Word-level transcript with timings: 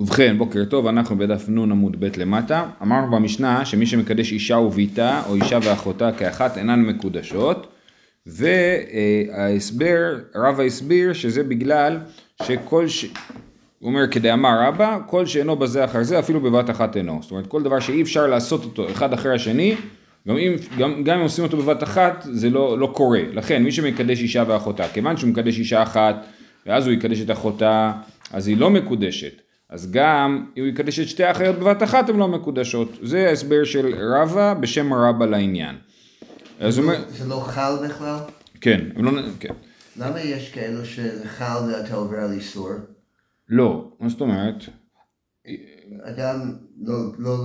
ובכן, 0.00 0.38
בוקר 0.38 0.64
טוב, 0.64 0.86
אנחנו 0.86 1.18
בדף 1.18 1.48
נ 1.48 1.58
עמוד 1.58 2.00
ב' 2.00 2.08
למטה. 2.16 2.66
אמרנו 2.82 3.16
במשנה 3.16 3.64
שמי 3.64 3.86
שמקדש 3.86 4.32
אישה 4.32 4.56
וביתה, 4.56 5.22
או 5.28 5.34
אישה 5.34 5.58
ואחותה 5.62 6.12
כאחת, 6.12 6.58
אינן 6.58 6.82
מקודשות. 6.82 7.66
וההסבר, 8.26 10.18
רבא 10.34 10.62
הסביר 10.62 11.12
שזה 11.12 11.42
בגלל 11.42 11.98
שכל 12.42 12.88
ש... 12.88 13.04
הוא 13.78 13.90
אומר 13.90 14.08
כדאמר 14.10 14.62
רבא, 14.68 14.98
כל 15.06 15.26
שאינו 15.26 15.56
בזה 15.56 15.84
אחר 15.84 16.02
זה 16.02 16.18
אפילו 16.18 16.40
בבת 16.40 16.70
אחת 16.70 16.96
אינו. 16.96 17.18
זאת 17.22 17.30
אומרת 17.30 17.46
כל 17.46 17.62
דבר 17.62 17.80
שאי 17.80 18.02
אפשר 18.02 18.26
לעשות 18.26 18.64
אותו 18.64 18.90
אחד 18.90 19.12
אחרי 19.12 19.34
השני, 19.34 19.74
גם 20.28 20.36
אם, 20.36 20.52
גם, 20.78 21.04
גם 21.04 21.16
אם 21.16 21.22
עושים 21.22 21.44
אותו 21.44 21.56
בבת 21.56 21.82
אחת 21.82 22.26
זה 22.32 22.50
לא, 22.50 22.78
לא 22.78 22.92
קורה. 22.94 23.20
לכן 23.32 23.62
מי 23.62 23.72
שמקדש 23.72 24.22
אישה 24.22 24.44
ואחותה, 24.46 24.88
כיוון 24.88 25.16
שהוא 25.16 25.30
מקדש 25.30 25.58
אישה 25.58 25.82
אחת 25.82 26.26
ואז 26.66 26.86
הוא 26.86 26.94
יקדש 26.94 27.20
את 27.20 27.30
אחותה, 27.30 27.92
אז 28.32 28.48
היא 28.48 28.56
לא 28.56 28.70
מקודשת. 28.70 29.47
אז 29.70 29.90
גם 29.90 30.46
אם 30.56 30.62
הוא 30.62 30.68
יקדש 30.68 31.00
את 31.00 31.08
שתי 31.08 31.24
האחיות 31.24 31.56
בבת 31.56 31.82
אחת 31.82 32.08
הן 32.08 32.16
לא 32.16 32.28
מקודשות. 32.28 32.98
זה 33.02 33.28
ההסבר 33.28 33.64
של 33.64 33.94
רבא 33.94 34.54
בשם 34.54 34.94
רבא 34.94 35.26
לעניין. 35.26 35.76
אז 36.60 36.78
אומר... 36.78 37.04
זה 37.08 37.28
לא 37.28 37.40
חל 37.40 37.72
בכלל? 37.84 38.16
כן, 38.60 38.80
לא... 38.96 39.10
כן. 39.40 39.54
למה 39.96 40.20
יש 40.20 40.52
כאלו 40.52 40.84
שזה 40.84 41.28
חל 41.28 41.72
ואתה 41.72 41.94
עובר 41.94 42.16
על 42.16 42.32
איסור? 42.32 42.70
לא, 43.48 43.92
מה 44.00 44.08
זאת 44.08 44.20
אומרת? 44.20 44.64
אדם 46.02 46.52
לא... 46.82 46.94
לא 47.18 47.36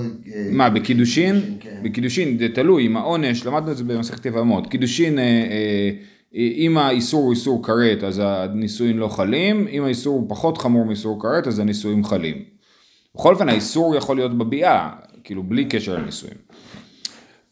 מה, 0.51 0.69
בקידושין? 0.69 1.57
כן. 1.59 1.81
בקידושין 1.83 2.37
זה 2.37 2.47
תלוי, 2.55 2.85
עם 2.85 2.97
העונש, 2.97 3.45
למדנו 3.45 3.71
את 3.71 3.77
זה 3.77 3.83
במסכת 3.83 4.25
יבמות. 4.25 4.67
קידושין, 4.67 5.19
אה, 5.19 5.23
אה, 5.23 5.91
אם 6.35 6.77
האיסור 6.77 7.23
הוא 7.23 7.31
איסור 7.31 7.63
כרת 7.63 8.03
אז 8.03 8.21
הנישואין 8.23 8.97
לא 8.97 9.07
חלים, 9.07 9.67
אם 9.67 9.83
האיסור 9.83 10.13
הוא 10.13 10.29
פחות 10.29 10.57
חמור 10.57 10.85
מאיסור 10.85 11.21
כרת 11.21 11.47
אז 11.47 11.59
הנישואין 11.59 12.03
חלים. 12.03 12.43
בכל 13.15 13.33
אופן 13.33 13.49
האיסור 13.49 13.95
יכול 13.95 14.15
להיות 14.15 14.37
בביאה, 14.37 14.89
כאילו 15.23 15.43
בלי 15.43 15.65
קשר 15.65 15.97
לנישואין. 15.97 16.37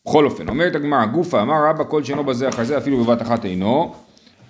בכל 0.06 0.26
אופן, 0.26 0.50
אומרת 0.50 0.76
הגמרא, 0.76 1.06
גופה 1.06 1.42
אמר 1.42 1.70
רבא 1.70 1.84
כל 1.84 2.04
שאינו 2.04 2.24
בזה 2.24 2.50
אחר 2.50 2.64
זה 2.64 2.78
אפילו 2.78 3.04
בבת 3.04 3.22
אחת 3.22 3.46
אינו, 3.46 3.94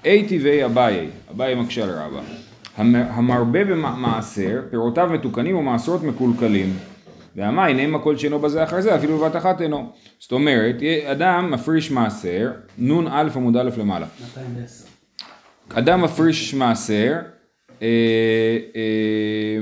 אי 0.05 0.27
טבעי 0.27 0.65
אביי, 0.65 1.09
אביי 1.31 1.55
מקשה 1.55 1.85
לרבא. 1.85 2.21
המרבה 2.77 3.65
במעשר, 3.65 4.61
פירותיו 4.69 5.09
מתוקנים 5.13 5.57
ומעשרות 5.57 6.03
מקולקלים. 6.03 6.73
והמים 7.35 7.79
אין 7.79 8.01
כל 8.03 8.17
שאינו 8.17 8.39
בזה 8.39 8.63
אחר 8.63 8.81
זה 8.81 8.95
אפילו 8.95 9.17
בבת 9.17 9.35
אחת 9.35 9.61
אינו. 9.61 9.91
זאת 10.19 10.31
אומרת, 10.31 10.75
אדם 11.05 11.51
מפריש 11.51 11.91
מעשר, 11.91 12.51
נ"א 12.77 13.29
עמוד 13.35 13.57
א' 13.57 13.69
למעלה. 13.77 14.07
210. 14.35 14.85
אדם 15.73 16.01
מפריש 16.01 16.53
מעשר, 16.53 17.13
אה, 17.81 17.87
אה, 18.75 19.59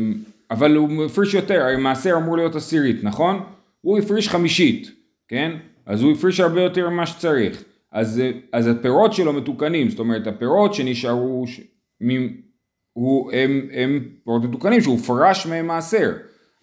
אבל 0.51 0.75
הוא 0.75 0.89
מפריש 0.89 1.33
יותר, 1.33 1.61
הרי 1.61 1.77
מעשר 1.77 2.13
אמור 2.17 2.37
להיות 2.37 2.55
עשירית, 2.55 3.03
נכון? 3.03 3.43
הוא 3.81 3.99
הפריש 3.99 4.29
חמישית, 4.29 4.91
כן? 5.27 5.51
אז 5.85 6.01
הוא 6.01 6.11
הפריש 6.11 6.39
הרבה 6.39 6.61
יותר 6.61 6.89
ממה 6.89 7.05
שצריך. 7.05 7.63
אז, 7.91 8.21
אז 8.53 8.67
הפירות 8.67 9.13
שלו 9.13 9.33
מתוקנים, 9.33 9.89
זאת 9.89 9.99
אומרת 9.99 10.27
הפירות 10.27 10.73
שנשארו, 10.73 11.45
ש... 11.47 11.61
מ... 12.03 12.27
הוא, 12.93 13.31
הם, 13.31 13.69
הם 13.73 13.99
פירות 14.23 14.43
מתוקנים 14.43 14.81
שהוא 14.81 14.99
פרש 14.99 15.45
מהם 15.45 15.67
מעשר, 15.67 16.11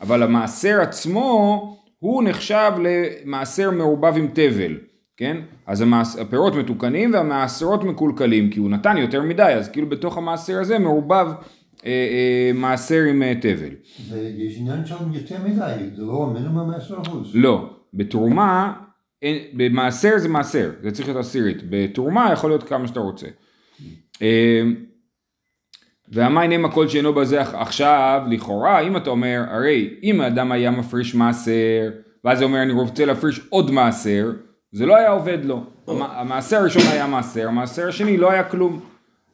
אבל 0.00 0.22
המעשר 0.22 0.78
עצמו 0.80 1.76
הוא 1.98 2.22
נחשב 2.22 2.72
למעשר 2.78 3.70
מעורבב 3.70 4.14
עם 4.16 4.28
תבל, 4.34 4.76
כן? 5.16 5.36
אז 5.66 5.80
המעש, 5.80 6.16
הפירות 6.16 6.54
מתוקנים 6.54 7.12
והמעשרות 7.12 7.84
מקולקלים, 7.84 8.50
כי 8.50 8.60
הוא 8.60 8.70
נתן 8.70 8.96
יותר 8.96 9.22
מדי, 9.22 9.42
אז 9.42 9.68
כאילו 9.68 9.88
בתוך 9.88 10.18
המעשר 10.18 10.60
הזה 10.60 10.78
מעורבב 10.78 11.26
אה, 11.26 11.90
אה, 11.90 12.50
מעשר 12.54 13.02
עם 13.10 13.22
אה, 13.22 13.34
תבל. 13.40 13.74
ויש 14.10 14.58
עניין 14.58 14.86
שם 14.86 15.12
יותר 15.12 15.36
מדי, 15.44 15.90
זה 15.96 16.02
לא 16.02 16.24
המינימום 16.24 16.70
10%. 16.70 17.10
לא, 17.34 17.70
בתרומה 17.94 18.72
במעשר 19.52 20.18
זה 20.18 20.28
מעשר, 20.28 20.70
זה 20.82 20.90
צריך 20.90 21.08
להיות 21.08 21.20
עשירית, 21.20 21.58
בתרומה 21.70 22.30
יכול 22.32 22.50
להיות 22.50 22.62
כמה 22.62 22.86
שאתה 22.86 23.00
רוצה. 23.00 23.26
אמ, 24.22 24.74
והמים 26.08 26.52
הם 26.52 26.64
הכל 26.64 26.88
שאינו 26.88 27.12
בזה 27.12 27.40
עכשיו, 27.40 28.22
לכאורה, 28.30 28.80
אם 28.80 28.96
אתה 28.96 29.10
אומר, 29.10 29.44
הרי 29.48 29.94
אם 30.02 30.20
האדם 30.20 30.52
היה 30.52 30.70
מפריש 30.70 31.14
מעשר, 31.14 31.90
ואז 32.24 32.40
הוא 32.40 32.48
אומר 32.48 32.62
אני 32.62 32.72
רוצה 32.72 33.04
להפריש 33.04 33.40
עוד 33.50 33.70
מעשר, 33.70 34.30
זה 34.72 34.86
לא 34.86 34.96
היה 34.96 35.10
עובד 35.10 35.44
לו. 35.44 35.62
המעשר 35.88 36.56
הראשון 36.56 36.82
היה 36.92 37.06
מעשר, 37.06 37.48
המעשר 37.48 37.88
השני 37.88 38.16
לא 38.16 38.30
היה 38.30 38.44
כלום. 38.44 38.80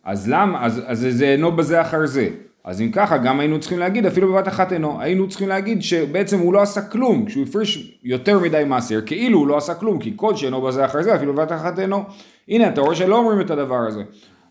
אז 0.04 0.28
למה, 0.30 0.64
אז, 0.64 0.82
אז 0.86 1.06
זה 1.10 1.24
אינו 1.24 1.52
בזה 1.52 1.80
אחר 1.80 2.06
זה. 2.06 2.28
אז 2.64 2.80
אם 2.80 2.90
ככה 2.92 3.18
גם 3.18 3.40
היינו 3.40 3.60
צריכים 3.60 3.78
להגיד 3.78 4.06
אפילו 4.06 4.32
בבת 4.32 4.48
אחת 4.48 4.72
אינו, 4.72 5.00
היינו 5.00 5.28
צריכים 5.28 5.48
להגיד 5.48 5.82
שבעצם 5.82 6.38
הוא 6.38 6.52
לא 6.52 6.62
עשה 6.62 6.82
כלום, 6.82 7.24
כשהוא 7.24 7.44
הפריש 7.44 7.98
יותר 8.02 8.38
מדי 8.38 8.62
מעשר, 8.66 9.00
כאילו 9.06 9.38
הוא 9.38 9.46
לא 9.46 9.56
עשה 9.56 9.74
כלום, 9.74 9.98
כי 9.98 10.12
כל 10.16 10.36
שאינו 10.36 10.62
בזה 10.62 10.84
אחרי 10.84 11.04
זה 11.04 11.14
אפילו 11.14 11.34
בבת 11.34 11.52
אחת 11.52 11.78
אינו. 11.78 12.04
הנה 12.48 12.68
אתה 12.68 12.80
רואה 12.80 12.94
שלא 12.94 13.18
אומרים 13.18 13.40
את 13.40 13.50
הדבר 13.50 13.86
הזה. 13.86 14.02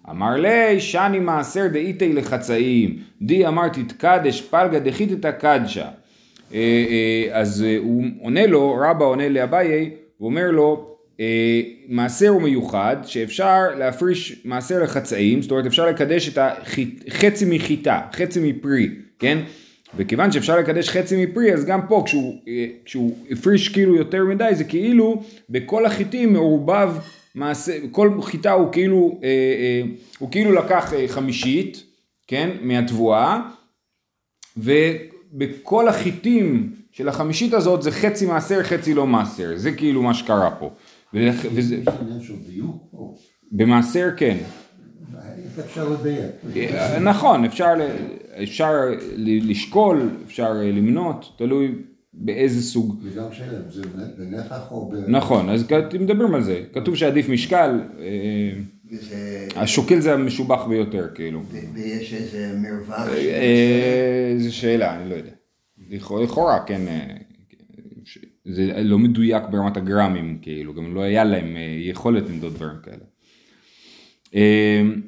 אמר 0.10 0.36
לי 0.38 0.80
שני 0.80 1.20
מעשר 1.20 1.68
דאיתי 1.68 2.14
לחצאים, 2.14 2.98
די 3.22 3.48
אמרתי 3.48 3.84
תקדש 3.84 4.42
פלגה 4.42 4.80
דחיתתא 4.80 5.32
קדשה. 5.32 5.88
אה, 6.54 6.60
אה, 6.60 7.40
אז 7.40 7.66
אה, 7.68 7.78
הוא 7.78 8.04
עונה 8.22 8.48
לו, 8.48 8.78
רבא 8.82 9.06
עונה 9.06 9.30
לאביי, 9.30 9.90
הוא 10.18 10.30
אומר 10.30 10.52
לו 10.52 10.88
מעשר 11.88 12.30
הוא 12.30 12.42
מיוחד 12.42 12.98
שאפשר 13.06 13.76
להפריש 13.78 14.42
מעשר 14.46 14.84
לחצאים, 14.84 15.42
זאת 15.42 15.52
אומרת 15.52 15.66
אפשר 15.66 15.86
לקדש 15.86 16.30
את 16.30 16.38
החצי 17.08 17.46
מחיטה, 17.46 18.02
חצי 18.14 18.40
מפרי, 18.40 18.90
כן? 19.20 19.38
וכיוון 19.96 20.32
שאפשר 20.32 20.60
לקדש 20.60 20.90
חצי 20.90 21.26
מפרי 21.26 21.54
אז 21.54 21.66
גם 21.66 21.88
פה 21.88 22.04
כשהוא, 22.06 22.38
אה, 22.48 22.66
כשהוא 22.86 23.18
הפריש 23.32 23.70
כאילו 23.70 23.96
יותר 23.96 24.26
מדי 24.26 24.56
זה 24.56 24.64
כאילו 24.64 25.24
בכל 25.50 25.86
החיטים 25.86 26.34
מעורבב 26.34 26.96
מעשה, 27.36 27.74
כל 27.92 28.22
חיטה 28.22 28.52
הוא 28.52 28.72
כאילו, 28.72 29.20
אה, 29.24 29.28
אה, 29.30 29.82
הוא 30.20 30.32
כאילו 30.32 30.52
לקח 30.52 30.94
חמישית, 31.08 31.84
כן, 32.28 32.50
מהתבואה 32.62 33.42
ובכל 34.58 35.88
החיטים 35.88 36.76
של 36.92 37.08
החמישית 37.08 37.54
הזאת 37.54 37.82
זה 37.82 37.92
חצי 37.92 38.26
מעשר 38.26 38.64
חצי 38.64 38.94
לא 38.94 39.08
מעשר, 39.08 39.52
זה 39.56 39.72
כאילו 39.72 40.02
מה 40.02 40.14
שקרה 40.14 40.52
פה. 40.52 40.72
וזה... 41.14 41.82
במעשר 43.52 44.10
כן. 44.18 44.38
אפשר 45.60 45.90
לדייק. 45.90 46.32
אה, 46.56 47.00
נכון, 47.00 47.46
אפשר, 47.46 47.74
אפשר 48.44 48.74
לשקול, 49.18 50.10
אפשר 50.26 50.54
למנות, 50.54 51.34
תלוי 51.38 51.76
באיזה 52.14 52.62
סוג. 52.62 53.00
וגם 53.04 53.26
שלם, 53.32 53.62
זה 53.70 53.82
בנפח 54.18 54.72
או 54.72 54.90
ב... 54.90 54.96
נכון, 55.08 55.50
אז 55.50 55.66
מדברים 56.00 56.36
על 56.36 56.44
זה, 56.44 56.64
כתוב 56.74 56.96
שעדיף 56.96 57.30
משקל, 57.30 57.82
אה, 58.00 58.54
השוקל 59.56 60.00
זה 60.00 60.14
המשובח 60.14 60.66
ביותר, 60.70 61.08
כאילו. 61.16 61.42
ויש 61.74 62.14
איזה 62.14 62.58
מרווח? 62.58 63.08
איזה 63.08 64.46
אה, 64.48 64.52
שאלה, 64.52 64.96
אני 64.96 65.10
לא 65.10 65.16
יודע. 65.16 65.32
לכאורה, 65.90 66.64
כן. 66.66 66.82
זה 68.46 68.74
לא 68.84 69.00
מדויק 69.00 69.44
ברמת 69.52 69.78
הגרמים, 69.78 70.38
כאילו, 70.42 70.74
גם 70.74 70.96
לא 70.96 71.02
היה 71.02 71.24
להם 71.24 71.56
אה, 71.56 71.78
יכולת 71.80 72.30
למדוד 72.30 72.54
דברים 72.54 72.78
כאלה. 72.84 73.04
אמ, 74.34 75.02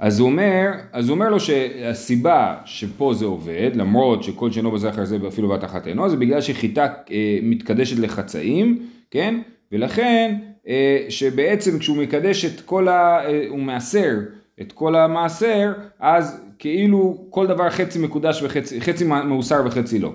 אז 0.00 0.20
הוא 0.20 0.28
אומר, 0.28 0.70
אז 0.92 1.08
הוא 1.08 1.14
אומר 1.14 1.30
לו 1.30 1.40
שהסיבה 1.40 2.56
שפה 2.64 3.14
זה 3.14 3.24
עובד, 3.24 3.70
למרות 3.74 4.22
שכל 4.22 4.50
שאינו 4.50 4.70
בזה 4.70 4.90
אחר 4.90 5.04
זה 5.04 5.18
אפילו 5.28 5.48
בת 5.48 5.64
אחת 5.64 5.86
אינו, 5.86 6.08
זה 6.08 6.16
בגלל 6.16 6.40
שחיטה 6.40 6.86
אה, 7.10 7.38
מתקדשת 7.42 7.98
לחצאים, 7.98 8.86
כן? 9.10 9.40
ולכן 9.72 10.34
אה, 10.68 11.06
שבעצם 11.08 11.78
כשהוא 11.78 11.96
מקדש 11.96 12.44
את 12.44 12.60
כל 12.60 12.88
ה... 12.88 13.20
הוא 13.48 13.58
מעשר 13.58 14.18
את 14.60 14.72
כל 14.72 14.96
המעשר, 14.96 15.72
אז 16.00 16.40
כאילו 16.58 17.26
כל 17.30 17.46
דבר 17.46 17.70
חצי 17.70 17.98
מקודש 17.98 18.42
וחצי, 18.42 18.80
חצי 18.80 19.04
מאוסר 19.04 19.62
וחצי 19.66 19.98
לא. 19.98 20.12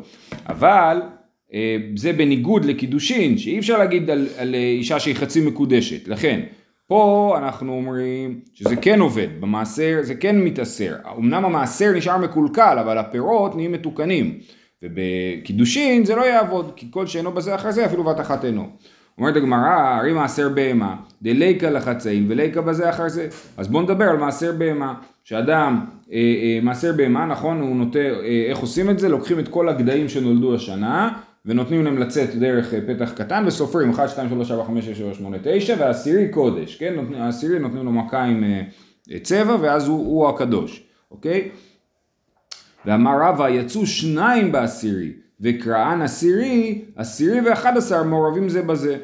אבל 0.50 1.01
אה, 1.53 1.77
זה 1.95 2.13
בניגוד 2.13 2.65
לקידושין, 2.65 3.38
שאי 3.38 3.59
אפשר 3.59 3.77
להגיד 3.77 4.09
על, 4.09 4.27
על 4.38 4.56
אישה 4.56 5.00
שהיא 5.00 5.15
חצי 5.15 5.41
מקודשת, 5.41 6.07
לכן 6.07 6.41
פה 6.87 7.35
אנחנו 7.37 7.73
אומרים 7.73 8.39
שזה 8.53 8.75
כן 8.75 8.99
עובד, 8.99 9.27
במעשר 9.39 9.99
זה 10.01 10.15
כן 10.15 10.39
מתעשר, 10.39 10.95
אמנם 11.17 11.45
המעשר 11.45 11.91
נשאר 11.91 12.17
מקולקל 12.17 12.79
אבל 12.79 12.97
הפירות 12.97 13.55
נהיים 13.55 13.71
מתוקנים 13.71 14.39
ובקידושין 14.83 16.05
זה 16.05 16.15
לא 16.15 16.21
יעבוד 16.21 16.71
כי 16.75 16.87
כל 16.91 17.07
שאינו 17.07 17.31
בזה 17.31 17.55
אחר 17.55 17.71
זה 17.71 17.85
אפילו 17.85 18.03
בת 18.03 18.19
אחת 18.19 18.45
אינו. 18.45 18.69
אומרת 19.17 19.35
הגמרא, 19.35 19.97
הרי 19.99 20.13
מעשר 20.13 20.49
בהמה, 20.49 20.95
דליקה 21.21 21.69
לחצאים 21.69 22.25
וליקה 22.29 22.61
בזה 22.61 22.89
אחר 22.89 23.09
זה. 23.09 23.27
אז 23.57 23.67
בואו 23.67 23.83
נדבר 23.83 24.05
על 24.05 24.17
מעשר 24.17 24.51
בהמה. 24.57 24.93
שאדם, 25.23 25.85
אה, 26.11 26.17
אה, 26.17 26.59
מעשר 26.63 26.93
בהמה, 26.97 27.25
נכון, 27.25 27.61
הוא 27.61 27.75
נוטה, 27.75 27.99
אה, 27.99 28.45
איך 28.49 28.57
עושים 28.57 28.89
את 28.89 28.99
זה? 28.99 29.09
לוקחים 29.09 29.39
את 29.39 29.47
כל 29.47 29.69
הגדיים 29.69 30.09
שנולדו 30.09 30.55
השנה, 30.55 31.09
ונותנים 31.45 31.86
להם 31.86 31.97
לצאת 31.97 32.36
דרך 32.36 32.74
אה, 32.74 32.80
פתח 32.88 33.12
קטן 33.12 33.44
וסופרים 33.47 33.89
1, 33.89 34.09
2, 34.09 34.30
3, 34.30 34.51
4, 34.51 34.65
5, 34.65 34.86
6, 34.86 34.97
7, 34.97 35.13
8, 35.13 35.38
9 35.44 35.75
והעשירי 35.80 36.30
קודש, 36.30 36.75
כן? 36.75 36.94
העשירי 37.15 37.59
נותנים 37.59 37.86
לו 37.86 37.92
מכה 37.92 38.24
עם 38.24 38.44
אה, 38.44 39.19
צבע 39.19 39.57
ואז 39.62 39.88
הוא, 39.88 39.97
הוא 39.97 40.30
הקדוש, 40.30 40.83
אוקיי? 41.12 41.50
ואמר 42.86 43.18
רבא 43.21 43.50
יצאו 43.50 43.86
שניים 43.86 44.51
בעשירי, 44.51 45.13
וקראן 45.42 46.01
עשירי, 46.01 46.86
עשירי 46.95 47.42
ואחד 47.42 47.77
עשר 47.77 48.03
מעורבים 48.03 48.50
זה 48.50 48.62
בזה. 48.62 48.98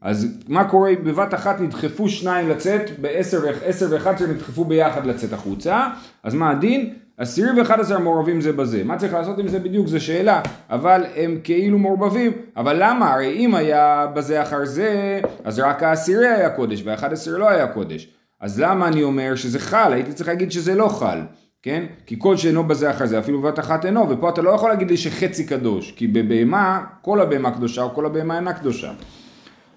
אז 0.00 0.40
מה 0.48 0.64
קורה 0.64 0.92
בבת 1.04 1.34
אחת 1.34 1.60
נדחפו 1.60 2.08
שניים 2.08 2.48
לצאת, 2.48 3.00
בעשר 3.00 3.40
ואחד 3.42 3.62
עשר 3.64 4.26
נדחפו 4.26 4.64
ביחד 4.64 5.06
לצאת 5.06 5.32
החוצה, 5.32 5.88
אז 6.22 6.34
מה 6.34 6.50
הדין? 6.50 6.94
עשירי 7.18 7.58
ואחד 7.58 7.80
עשר 7.80 7.98
מעורבים 7.98 8.40
זה 8.40 8.52
בזה. 8.52 8.84
מה 8.84 8.96
צריך 8.96 9.14
לעשות 9.14 9.38
עם 9.38 9.48
זה 9.48 9.58
בדיוק? 9.58 9.86
זו 9.86 10.04
שאלה. 10.04 10.40
אבל 10.70 11.04
הם 11.16 11.38
כאילו 11.44 11.78
מעורבבים. 11.78 12.32
אבל 12.56 12.76
למה? 12.78 13.14
הרי 13.14 13.36
אם 13.36 13.54
היה 13.54 14.06
בזה 14.14 14.42
אחר 14.42 14.64
זה, 14.64 15.20
אז 15.44 15.58
רק 15.58 15.82
העשירי 15.82 16.28
היה 16.28 16.50
קודש 16.50 16.82
והאחד 16.84 17.12
עשר 17.12 17.38
לא 17.38 17.48
היה 17.48 17.66
קודש. 17.66 18.08
אז 18.40 18.60
למה 18.60 18.88
אני 18.88 19.02
אומר 19.02 19.34
שזה 19.34 19.58
חל? 19.58 19.92
הייתי 19.92 20.12
צריך 20.12 20.28
להגיד 20.28 20.52
שזה 20.52 20.74
לא 20.74 20.88
חל. 20.88 21.20
כן? 21.62 21.84
כי 22.06 22.16
כל 22.18 22.36
שאינו 22.36 22.64
בזה 22.64 22.90
אחר 22.90 23.06
זה, 23.06 23.18
אפילו 23.18 23.42
בבת 23.42 23.58
אחת 23.58 23.84
אינו, 23.84 24.10
ופה 24.10 24.28
אתה 24.28 24.42
לא 24.42 24.50
יכול 24.50 24.68
להגיד 24.68 24.90
לי 24.90 24.96
שחצי 24.96 25.46
קדוש, 25.46 25.92
כי 25.92 26.06
בבהמה, 26.06 26.84
כל 27.02 27.20
הבהמה 27.20 27.50
קדושה, 27.50 27.82
או 27.82 27.94
כל 27.94 28.06
הבהמה 28.06 28.36
אינה 28.36 28.52
קדושה. 28.52 28.92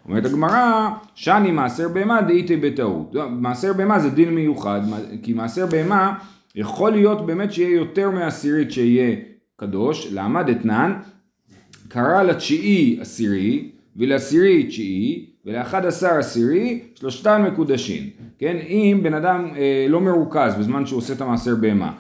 אומרת 0.06 0.26
הגמרא, 0.26 0.90
שאני 1.16 1.52
מעשר 1.52 1.88
בהמה 1.90 2.22
דהיתי 2.22 2.58
בטעות. 2.58 3.10
לא, 3.14 3.30
מעשר 3.30 3.74
בהמה 3.74 4.00
זה 4.00 4.10
דין 4.10 4.36
מיוחד, 4.36 4.82
כי 5.24 5.34
מעשר 5.34 5.66
בהמה 5.66 6.14
יכול 6.56 6.92
להיות 6.92 7.26
באמת 7.26 7.54
שיהיה 7.54 7.76
יותר 7.76 8.10
מעשירית 8.12 8.72
שיהיה 8.72 9.16
קדוש, 9.56 10.08
למה 10.14 10.44
דתנן? 10.44 10.94
קרא 11.88 12.24
לתשיעי 12.24 12.98
עשירי 13.02 13.72
ולעשירי 13.96 14.68
תשיעי 14.68 15.26
ולאחד 15.46 15.86
עשר 15.86 16.10
עשירי 16.10 16.80
שלושתן 16.96 17.42
מקודשים, 17.42 18.10
כן? 18.40 18.58
אם 18.68 19.00
בן 19.04 19.14
אדם 19.14 19.50
אה, 19.58 19.86
לא 19.90 20.02
מרוכז 20.02 20.56
בזמן 20.60 20.86
שהוא 20.86 20.98
עושה 20.98 21.14
את 21.14 21.22
המעשר 21.22 21.56
בהמה, 21.56 21.92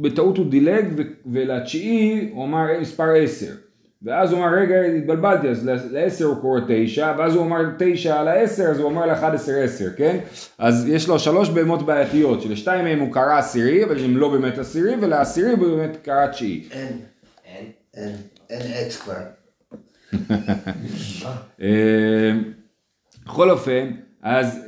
בטעות 0.00 0.36
הוא 0.36 0.46
דילג 0.46 0.86
ולתשיעי 1.26 2.28
הוא 2.32 2.44
אמר 2.44 2.66
מספר 2.80 3.14
עשר 3.16 3.52
ואז 4.02 4.32
הוא 4.32 4.40
אמר 4.40 4.54
רגע 4.54 4.80
התבלבלתי 4.80 5.48
אז 5.48 5.68
לעשר 5.90 6.24
הוא 6.24 6.40
קורא 6.40 6.60
תשע 6.68 7.14
ואז 7.18 7.34
הוא 7.34 7.44
אמר 7.44 7.58
תשע 7.78 8.20
על 8.20 8.28
העשר 8.28 8.62
אז 8.62 8.78
הוא 8.78 8.90
אומר 8.90 9.06
לאחד 9.06 9.34
עשר 9.34 9.52
עשר 9.64 9.88
כן 9.96 10.18
אז 10.58 10.88
יש 10.88 11.08
לו 11.08 11.18
שלוש 11.18 11.48
בהמות 11.48 11.82
בעייתיות 11.82 12.42
שלשתיים 12.42 12.84
מהם 12.84 12.98
הוא 13.00 13.12
קרא 13.12 13.38
עשירי 13.38 13.84
אבל 13.84 14.04
הם 14.04 14.16
לא 14.16 14.28
באמת 14.28 14.58
עשירי 14.58 14.94
ולעשירי 15.00 15.50
הוא 15.50 15.58
באמת 15.58 15.96
קרא 16.02 16.26
תשיעי. 16.26 16.68
אין, 16.70 16.98
אין, 17.44 17.64
אין, 17.94 18.16
אין 18.50 18.72
עץ 18.74 18.96
כבר. 18.96 19.14
אה, 21.62 22.32
בכל 23.26 23.50
אופן 23.50 23.90
אז 24.22 24.58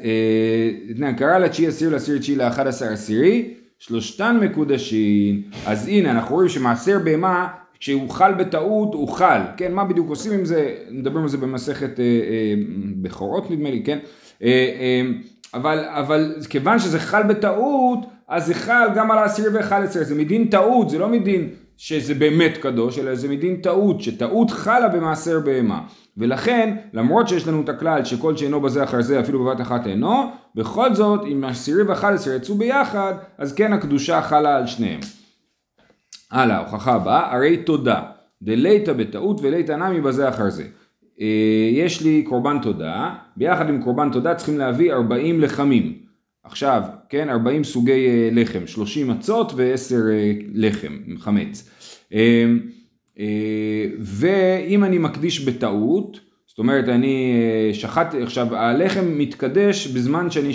אה, 1.00 1.12
קרא 1.16 1.38
לתשיעי 1.38 1.68
עשירי 1.68 1.90
לעשירי 1.90 2.18
תשיעי 2.18 2.38
לאחד 2.38 2.66
עשר 2.66 2.92
עשירי 2.92 3.54
שלושתן 3.78 4.38
מקודשים 4.42 5.42
אז 5.66 5.88
הנה 5.88 6.10
אנחנו 6.10 6.34
רואים 6.34 6.48
שמעשר 6.48 6.98
בהמה 7.04 7.48
כשהוא 7.82 8.10
חל 8.10 8.34
בטעות 8.34 8.94
הוא 8.94 9.08
חל, 9.08 9.40
כן, 9.56 9.72
מה 9.72 9.84
בדיוק 9.84 10.08
עושים 10.08 10.32
עם 10.32 10.44
זה, 10.44 10.74
מדברים 10.90 11.22
על 11.22 11.28
זה 11.28 11.38
במסכת 11.38 12.00
אה, 12.00 12.04
אה, 12.04 12.54
בכורות 12.96 13.50
נדמה 13.50 13.70
לי, 13.70 13.82
כן, 13.84 13.98
אה, 14.42 14.48
אה, 14.48 15.02
אבל, 15.54 15.84
אבל 15.88 16.34
כיוון 16.48 16.78
שזה 16.78 16.98
חל 16.98 17.22
בטעות, 17.22 17.98
אז 18.28 18.46
זה 18.46 18.54
חל 18.54 18.88
גם 18.94 19.10
על 19.10 19.18
העשירי 19.18 19.48
ואחד 19.48 19.82
עשרה, 19.82 20.04
זה 20.04 20.14
מדין 20.14 20.48
טעות, 20.48 20.90
זה 20.90 20.98
לא 20.98 21.08
מדין 21.08 21.48
שזה 21.76 22.14
באמת 22.14 22.56
קדוש, 22.56 22.98
אלא 22.98 23.14
זה 23.14 23.28
מדין 23.28 23.56
טעות, 23.56 24.00
שטעות 24.00 24.50
חלה 24.50 24.88
במעשר 24.88 25.40
בהמה. 25.40 25.80
ולכן, 26.16 26.76
למרות 26.92 27.28
שיש 27.28 27.48
לנו 27.48 27.60
את 27.60 27.68
הכלל 27.68 28.04
שכל 28.04 28.36
שאינו 28.36 28.60
בזה 28.60 28.84
אחר 28.84 29.02
זה 29.02 29.20
אפילו 29.20 29.44
בבת 29.44 29.60
אחת 29.60 29.86
אינו, 29.86 30.30
בכל 30.54 30.94
זאת, 30.94 31.20
אם 31.26 31.44
העשירי 31.44 31.82
ואחד 31.82 32.14
עשרה 32.14 32.34
יצאו 32.34 32.54
ביחד, 32.54 33.14
אז 33.38 33.52
כן 33.54 33.72
הקדושה 33.72 34.22
חלה 34.22 34.56
על 34.56 34.66
שניהם. 34.66 35.00
הלאה, 36.32 36.58
הוכחה 36.58 36.92
הבאה, 36.92 37.34
הרי 37.34 37.56
תודה, 37.56 38.02
דליתא 38.42 38.92
בטעות 38.92 39.40
וליתא 39.42 39.72
נמי 39.72 40.00
בזה 40.00 40.28
אחר 40.28 40.50
זה. 40.50 40.64
אה, 41.20 41.68
יש 41.72 42.02
לי 42.02 42.22
קורבן 42.22 42.58
תודה, 42.62 43.14
ביחד 43.36 43.68
עם 43.68 43.82
קורבן 43.82 44.10
תודה 44.12 44.34
צריכים 44.34 44.58
להביא 44.58 44.92
40 44.92 45.40
לחמים. 45.40 45.92
עכשיו, 46.44 46.82
כן, 47.08 47.28
40 47.28 47.64
סוגי 47.64 48.08
אה, 48.08 48.28
לחם, 48.32 48.66
30 48.66 49.08
מצות 49.08 49.52
ו-10 49.56 49.94
אה, 50.10 50.32
לחם, 50.54 50.98
חמץ. 51.18 51.70
ואם 54.00 54.84
אני 54.84 54.98
מקדיש 54.98 55.48
בטעות, 55.48 56.20
זאת 56.46 56.58
אומרת 56.58 56.88
אני 56.88 57.34
שחטתי, 57.72 58.22
עכשיו 58.22 58.56
הלחם 58.56 59.18
מתקדש 59.18 59.86
בזמן 59.86 60.30
שאני, 60.30 60.52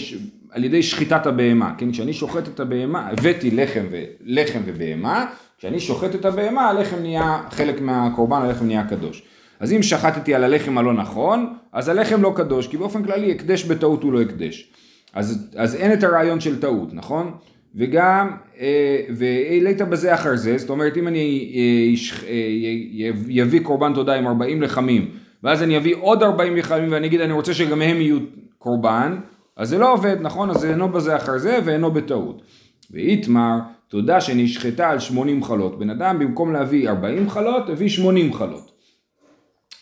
על 0.52 0.64
ידי 0.64 0.84
שחיטת 0.84 1.26
הבהמה, 1.26 1.74
כן, 1.78 1.92
כשאני 1.92 2.14
שוחט 2.14 2.48
את 2.48 2.60
הבהמה, 2.60 3.08
הבאתי 3.08 3.52
לחם, 3.52 3.86
ו, 3.92 4.04
לחם 4.22 4.60
ובהמה, 4.66 5.26
כשאני 5.58 5.80
שוחט 5.80 6.16
את 6.16 6.26
הבהמה, 6.26 6.70
הלחם 6.70 6.98
נהיה, 7.02 7.42
חלק 7.52 7.82
מהקורבן 7.82 8.42
הלחם 8.42 8.66
נהיה 8.66 8.88
קדוש. 8.88 9.24
אז 9.60 9.74
אם 9.74 9.84
שחטתי 9.84 10.36
על 10.36 10.44
הלחם 10.44 10.78
הלא 10.78 10.94
נכון, 10.94 11.54
אז 11.74 11.90
הלחם 11.90 12.22
לא 12.22 12.34
קדוש, 12.36 12.68
כי 12.68 12.78
באופן 12.78 13.04
כללי 13.04 13.32
הקדש 13.32 13.66
בטעות 13.66 14.04
הוא 14.04 14.14
לא 14.14 14.22
הקדש. 14.22 14.72
אז, 15.14 15.50
אז 15.56 15.76
אין 15.76 15.94
את 15.94 16.04
הרעיון 16.04 16.40
של 16.40 16.62
טעות, 16.62 16.94
נכון? 16.94 17.32
וגם, 17.76 18.32
אה, 18.60 19.02
והעלית 19.10 19.82
בזה 19.82 20.14
אחר 20.14 20.36
זה, 20.36 20.58
זאת 20.58 20.70
אומרת 20.70 20.98
אם 20.98 21.08
אני 21.08 21.56
אביא 23.42 23.60
אה, 23.60 23.66
קורבן 23.66 23.94
תודה 23.94 24.16
עם 24.16 24.28
40 24.28 24.62
לחמים, 24.62 25.12
ואז 25.44 25.64
אני 25.64 25.78
אביא 25.78 25.96
עוד 26.00 26.24
40 26.24 26.58
לחמים 26.58 26.92
ואני 26.92 27.08
אגיד 27.08 27.22
אני 27.22 27.34
רוצה 27.34 27.54
שגם 27.54 27.82
הם 27.82 28.02
יהיו 28.02 28.18
קורבן, 28.58 29.18
אז 29.58 29.70
זה 29.70 29.78
לא 29.78 29.94
עובד, 29.94 30.18
נכון? 30.22 30.50
אז 30.50 30.58
זה 30.58 30.70
אינו 30.70 30.90
בזה 30.90 31.16
אחר 31.16 31.38
זה 31.38 31.60
ואינו 31.66 31.92
בטעות. 31.92 32.42
ואיתמר, 32.92 33.60
תודה 33.88 34.22
שנשחטה 34.22 34.90
על 34.90 35.00
80 35.00 35.44
חלות. 35.44 35.80
בן 35.80 35.90
אדם 35.90 36.20
במקום 36.20 36.54
להביא 36.54 36.90
40 36.90 37.30
חלות, 37.30 37.70
הביא 37.70 37.90
80 37.90 38.34
חלות. 38.34 38.72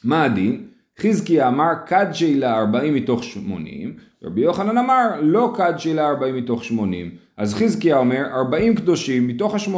מה 0.03 0.23
הדין? 0.23 0.67
חזקיה 0.99 1.47
אמר 1.47 1.69
קדשי 1.85 2.35
לה 2.35 2.57
40 2.57 2.93
מתוך 2.93 3.23
80, 3.23 3.95
רבי 4.23 4.41
יוחנן 4.41 4.77
אמר 4.77 5.09
לא 5.21 5.53
קדשי 5.55 5.93
לה 5.93 6.07
40 6.07 6.35
מתוך 6.35 6.63
80. 6.63 7.11
אז 7.37 7.53
חזקיה 7.53 7.97
אומר 7.97 8.25
40 8.33 8.75
קדושים 8.75 9.27
מתוך 9.27 9.53
ה-80, 9.53 9.77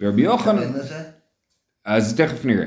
ורבי 0.00 0.22
יוחנן... 0.22 0.62
אז 1.84 2.16
תכף 2.16 2.44
נראה. 2.44 2.66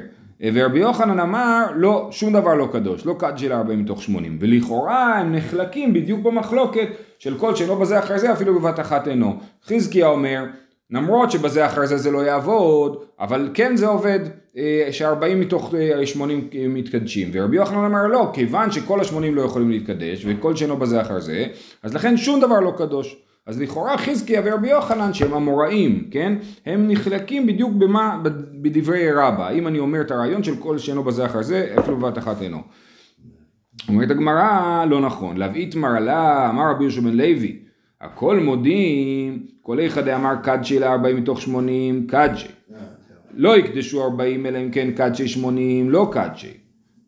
ורבי 0.54 0.80
יוחנן 0.80 1.20
אמר 1.20 1.66
לא, 1.76 2.08
שום 2.12 2.34
דבר 2.34 2.54
לא 2.54 2.70
קדוש, 2.72 3.06
לא 3.06 3.16
קדשי 3.20 3.50
לה 3.50 3.58
40 3.58 3.84
מתוך 3.84 4.04
80. 4.04 4.38
ולכאורה 4.40 5.20
הם 5.20 5.36
נחלקים 5.36 5.94
בדיוק 5.94 6.20
במחלוקת 6.20 6.88
של 7.20 7.38
כל 7.38 7.56
שאינו 7.56 7.76
בזה 7.76 8.00
אחרי 8.00 8.20
זה 8.20 8.34
אפילו 8.34 8.60
בבת 8.60 8.80
אחת 8.80 9.08
אינו. 9.08 9.40
חזקיה 9.66 10.08
אומר 10.08 10.46
למרות 10.94 11.32
שבזה 11.32 11.66
אחרי 11.66 11.88
זה 11.88 11.98
זה 11.98 12.12
לא 12.12 12.20
יעבוד, 12.20 12.98
אבל 13.20 13.50
כן 13.54 13.76
זה 13.76 13.88
עובד 13.88 14.20
אה, 14.58 14.88
ש-40 14.92 15.36
מתוך 15.36 15.74
80 16.06 16.50
אה, 16.54 16.66
מתקדשים. 16.68 17.30
ורבי 17.34 17.56
יוחנן 17.56 17.86
אמר 17.86 18.08
לא, 18.08 18.32
כיוון 18.34 18.72
שכל 18.72 19.00
ה-80 19.00 19.32
לא 19.32 19.42
יכולים 19.42 19.70
להתקדש 19.70 20.26
וכל 20.26 20.56
שאינו 20.56 20.78
בזה 20.78 21.02
אחר 21.02 21.20
זה, 21.20 21.46
אז 21.84 21.94
לכן 21.94 22.18
שום 22.18 22.40
דבר 22.40 22.60
לא 22.60 22.74
קדוש. 22.78 23.16
אז 23.48 23.62
לכאורה 23.62 23.98
חזקיה 23.98 24.42
ורבי 24.46 24.70
יוחנן 24.70 25.14
שהם 25.14 25.34
אמוראים, 25.34 26.08
כן? 26.12 26.34
הם 26.66 26.88
נחלקים 26.92 27.48
בדיוק 27.48 27.74
במה, 27.74 28.20
בדברי 28.62 29.12
רבא. 29.12 29.50
אם 29.50 29.68
אני 29.68 29.80
אומר 29.80 30.02
את 30.02 30.12
הרעיון 30.12 30.44
של 30.44 30.56
כל 30.56 30.78
שאינו 30.78 31.04
בזה 31.04 31.26
אחר 31.26 31.42
זה, 31.42 31.76
אפילו 31.80 31.98
בבת 31.98 32.18
אחת 32.18 32.42
אינו. 32.42 32.58
אומרת 33.88 34.12
הגמרא, 34.12 34.86
לא 34.86 35.02
נכון. 35.02 35.38
להביא 35.38 35.70
מרלה, 35.76 36.50
אמר 36.50 36.72
רבי 36.72 36.84
יהושע 36.84 37.02
בן 37.02 37.14
לוי, 37.14 37.63
הכל 38.04 38.40
מודים, 38.40 39.46
כל 39.62 39.80
איכא 39.80 40.02
דאמר 40.02 40.36
קדשי 40.44 40.80
ל-40 40.80 41.14
מתוך 41.16 41.42
80, 41.42 42.08
קדשי. 42.08 42.48
לא 43.34 43.58
יקדשו 43.58 44.04
40 44.04 44.46
אלא 44.46 44.58
אם 44.58 44.72
כן 44.72 44.92
קדשי 44.92 45.28
80, 45.28 45.90
לא 45.90 46.10
קדשי. 46.12 46.54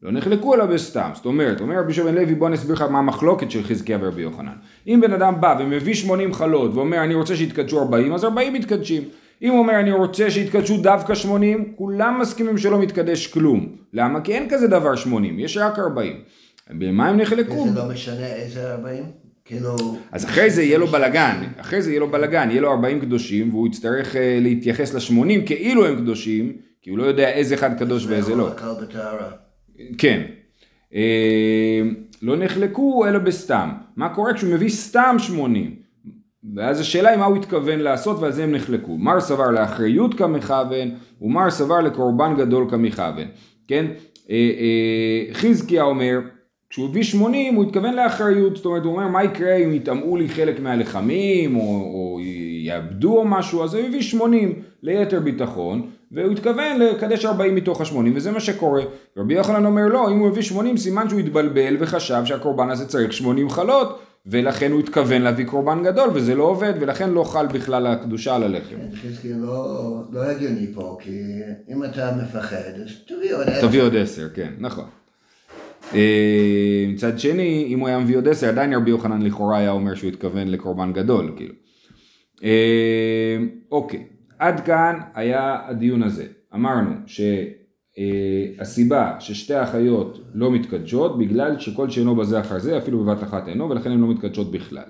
לא 0.01 0.11
נחלקו 0.11 0.55
אלא 0.55 0.65
בסתם. 0.65 1.09
זאת 1.13 1.25
אומרת, 1.25 1.61
אומר 1.61 1.79
רבי 1.79 1.93
שבן 1.93 2.15
לוי 2.15 2.35
בוא 2.35 2.49
נסביר 2.49 2.75
לך 2.75 2.81
מה 2.81 2.99
המחלוקת 2.99 3.51
של 3.51 3.63
חזקיה 3.63 3.97
ורבי 4.01 4.21
יוחנן. 4.21 4.55
אם 4.87 4.99
בן 5.01 5.13
אדם 5.13 5.41
בא 5.41 5.57
ומביא 5.59 5.93
80 5.93 6.33
חלות 6.33 6.75
ואומר 6.75 7.03
אני 7.03 7.13
רוצה 7.13 7.35
שיתקדשו 7.35 7.79
40, 7.79 8.13
אז 8.13 8.23
40 8.23 8.53
מתקדשים. 8.53 9.03
אם 9.41 9.51
הוא 9.51 9.59
אומר 9.59 9.79
אני 9.79 9.91
רוצה 9.91 10.31
שיתקדשו 10.31 10.77
דווקא 10.77 11.15
80, 11.15 11.73
כולם 11.75 12.19
מסכימים 12.21 12.57
שלא 12.57 12.79
מתקדש 12.79 13.27
כלום. 13.27 13.75
למה? 13.93 14.21
כי 14.21 14.33
אין 14.33 14.49
כזה 14.49 14.67
דבר 14.67 14.95
80, 14.95 15.39
יש 15.39 15.57
רק 15.57 15.79
40. 15.79 16.17
במה 16.69 17.09
הם 17.09 17.17
נחלקו? 17.17 17.53
וזה 17.53 17.79
לא 17.79 17.89
משנה 17.89 18.25
איזה 18.25 18.73
40? 18.73 19.24
כאילו... 19.45 19.75
אז 20.11 20.25
אחרי 20.25 20.49
זה 20.49 20.63
יהיה 20.63 20.77
לו 20.77 20.87
בלגן, 20.87 21.43
אחרי 21.57 21.81
זה 21.81 21.89
יהיה 21.89 21.99
לו 21.99 22.11
בלגן, 22.11 22.47
יהיה 22.51 22.61
לו 22.61 22.71
40 22.71 22.99
קדושים 22.99 23.49
והוא 23.49 23.67
יצטרך 23.67 24.15
אה, 24.15 24.37
להתייחס 24.41 24.93
ל-80 24.93 25.45
כאילו 25.45 25.85
הם 25.85 25.95
קדושים, 25.95 26.53
כי 26.81 26.89
הוא 26.89 26.97
לא 26.97 27.03
יודע 27.03 27.29
איזה 27.29 27.55
אחד 27.55 27.79
קדוש 27.79 28.05
ואיזה 28.05 28.35
לא. 28.35 28.49
כן. 29.97 30.21
אה, 30.95 31.81
לא 32.21 32.37
נחלקו 32.37 33.05
אלא 33.07 33.19
בסתם. 33.19 33.69
מה 33.95 34.09
קורה 34.09 34.33
כשהוא 34.33 34.53
מביא 34.53 34.69
סתם 34.69 35.15
80? 35.19 35.75
ואז 36.55 36.79
השאלה 36.79 37.09
היא 37.09 37.17
מה 37.17 37.25
הוא 37.25 37.37
התכוון 37.37 37.79
לעשות 37.79 38.19
ועל 38.19 38.31
זה 38.31 38.43
הם 38.43 38.51
נחלקו. 38.51 38.97
מר 38.97 39.19
סבר 39.19 39.51
לאחריות 39.51 40.13
כמכוון 40.13 40.91
ומר 41.21 41.49
סבר 41.49 41.81
לקורבן 41.81 42.35
גדול 42.37 42.67
כמכוון. 42.69 43.27
כן? 43.67 43.85
אה, 44.29 45.33
חזקיה 45.33 45.83
אומר 45.83 46.19
כשהוא 46.69 46.89
הביא 46.89 47.03
80 47.03 47.55
הוא 47.55 47.63
התכוון 47.63 47.93
לאחריות, 47.93 48.55
זאת 48.55 48.65
אומרת 48.65 48.83
הוא 48.83 48.91
אומר 48.91 49.07
מה 49.07 49.23
יקרה 49.23 49.55
אם 49.55 49.73
יטמעו 49.73 50.17
לי 50.17 50.29
חלק 50.29 50.59
מהלחמים 50.59 51.55
או, 51.55 51.61
או 51.61 52.19
יאבדו 52.65 53.17
או 53.17 53.25
משהו, 53.25 53.63
אז 53.63 53.73
הוא 53.73 53.83
הביא 53.87 54.01
80 54.01 54.61
ליתר 54.83 55.19
ביטחון 55.19 55.89
והוא 56.11 56.31
התכוון 56.31 56.79
לקדש 56.79 57.25
40 57.25 57.55
מתוך 57.55 57.81
ה-80 57.81 57.97
וזה 58.15 58.31
מה 58.31 58.39
שקורה. 58.39 58.83
רבי 59.17 59.33
יוחנן 59.33 59.65
אומר 59.65 59.87
לא, 59.87 60.11
אם 60.11 60.19
הוא 60.19 60.27
הביא 60.27 60.41
80 60.41 60.77
סימן 60.77 61.09
שהוא 61.09 61.19
התבלבל 61.19 61.77
וחשב 61.79 62.21
שהקורבן 62.25 62.69
הזה 62.69 62.87
צריך 62.87 63.13
80 63.13 63.49
חלות 63.49 63.99
ולכן 64.25 64.71
הוא 64.71 64.79
התכוון 64.79 65.21
להביא 65.21 65.45
קורבן 65.45 65.83
גדול 65.83 66.09
וזה 66.13 66.35
לא 66.35 66.43
עובד 66.43 66.73
ולכן 66.79 67.09
לא 67.09 67.23
חל 67.23 67.47
בכלל 67.47 67.87
הקדושה 67.87 68.35
על 68.35 68.43
הלחם. 68.43 68.75
חזקי 69.01 69.33
לא 69.33 69.97
לא 70.11 70.23
הגיוני 70.23 70.67
פה, 70.73 70.97
כי 71.01 71.21
אם 71.69 71.83
אתה 71.83 72.11
מפחד, 72.23 72.57
אז 72.83 72.91
תביא 73.07 73.35
עוד 73.35 73.49
עשר. 73.49 73.67
תביא 73.67 73.81
עוד 73.81 73.95
עשר, 73.95 74.29
כן, 74.33 74.53
נכון. 74.59 74.85
אה, 75.95 76.85
מצד 76.87 77.19
שני, 77.19 77.65
אם 77.67 77.79
הוא 77.79 77.87
היה 77.87 77.99
מביא 77.99 78.17
עוד 78.17 78.27
עשר, 78.27 78.49
עדיין 78.49 78.73
רבי 78.73 78.89
יוחנן 78.89 79.21
לכאורה 79.21 79.57
היה 79.57 79.71
אומר 79.71 79.95
שהוא 79.95 80.07
התכוון 80.07 80.47
לקורבן 80.47 80.93
גדול, 80.93 81.33
כאילו. 81.35 81.53
אה, 82.43 83.37
אוקיי, 83.71 84.03
עד 84.39 84.59
כאן 84.59 84.99
היה 85.13 85.57
הדיון 85.67 86.03
הזה. 86.03 86.25
אמרנו 86.55 86.91
שהסיבה 87.95 89.15
ששתי 89.19 89.53
האחיות 89.53 90.19
לא 90.33 90.51
מתקדשות, 90.51 91.19
בגלל 91.19 91.59
שכל 91.59 91.89
שאינו 91.89 92.15
בזה 92.15 92.39
אחר 92.39 92.59
זה, 92.59 92.77
אפילו 92.77 93.03
בבת 93.03 93.23
אחת 93.23 93.47
אינו, 93.47 93.69
ולכן 93.69 93.91
הן 93.91 93.99
לא 93.99 94.07
מתקדשות 94.07 94.51
בכלל. 94.51 94.85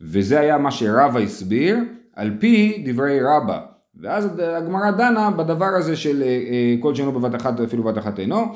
וזה 0.00 0.40
היה 0.40 0.58
מה 0.58 0.70
שרבא 0.70 1.18
הסביר, 1.20 1.76
על 2.16 2.30
פי 2.40 2.82
דברי 2.86 3.18
רבא. 3.22 3.60
ואז 4.00 4.40
הגמרא 4.42 4.90
דנה 4.90 5.30
בדבר 5.30 5.70
הזה 5.78 5.96
של 5.96 6.22
אה, 6.22 6.28
אה, 6.28 6.74
כל 6.80 6.94
שאינו 6.94 7.12
בבת 7.12 7.34
אחת 7.34 7.60
אפילו 7.60 7.82
בבת 7.82 7.98
אחת 7.98 8.18
אינו, 8.18 8.36
אה, 8.36 8.52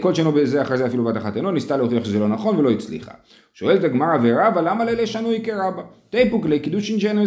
כל 0.00 0.14
שאינו 0.14 0.32
בזה 0.32 0.62
אחרי 0.62 0.76
זה 0.76 0.86
אפילו 0.86 1.04
בת 1.04 1.16
אחת 1.16 1.36
אינו, 1.36 1.50
ניסתה 1.50 1.76
להוכיח 1.76 2.04
שזה 2.04 2.18
לא 2.18 2.28
נכון 2.28 2.56
ולא 2.56 2.70
הצליחה. 2.70 3.12
שואלת 3.54 3.84
הגמרא 3.84 4.16
ורבא 4.22 4.60
למה 4.60 4.84
לילה 4.84 5.06
שנוי 5.06 5.40
כרבא? 5.44 5.82
תיפוק 6.10 6.46
לקידושין 6.46 7.00
שאין 7.00 7.18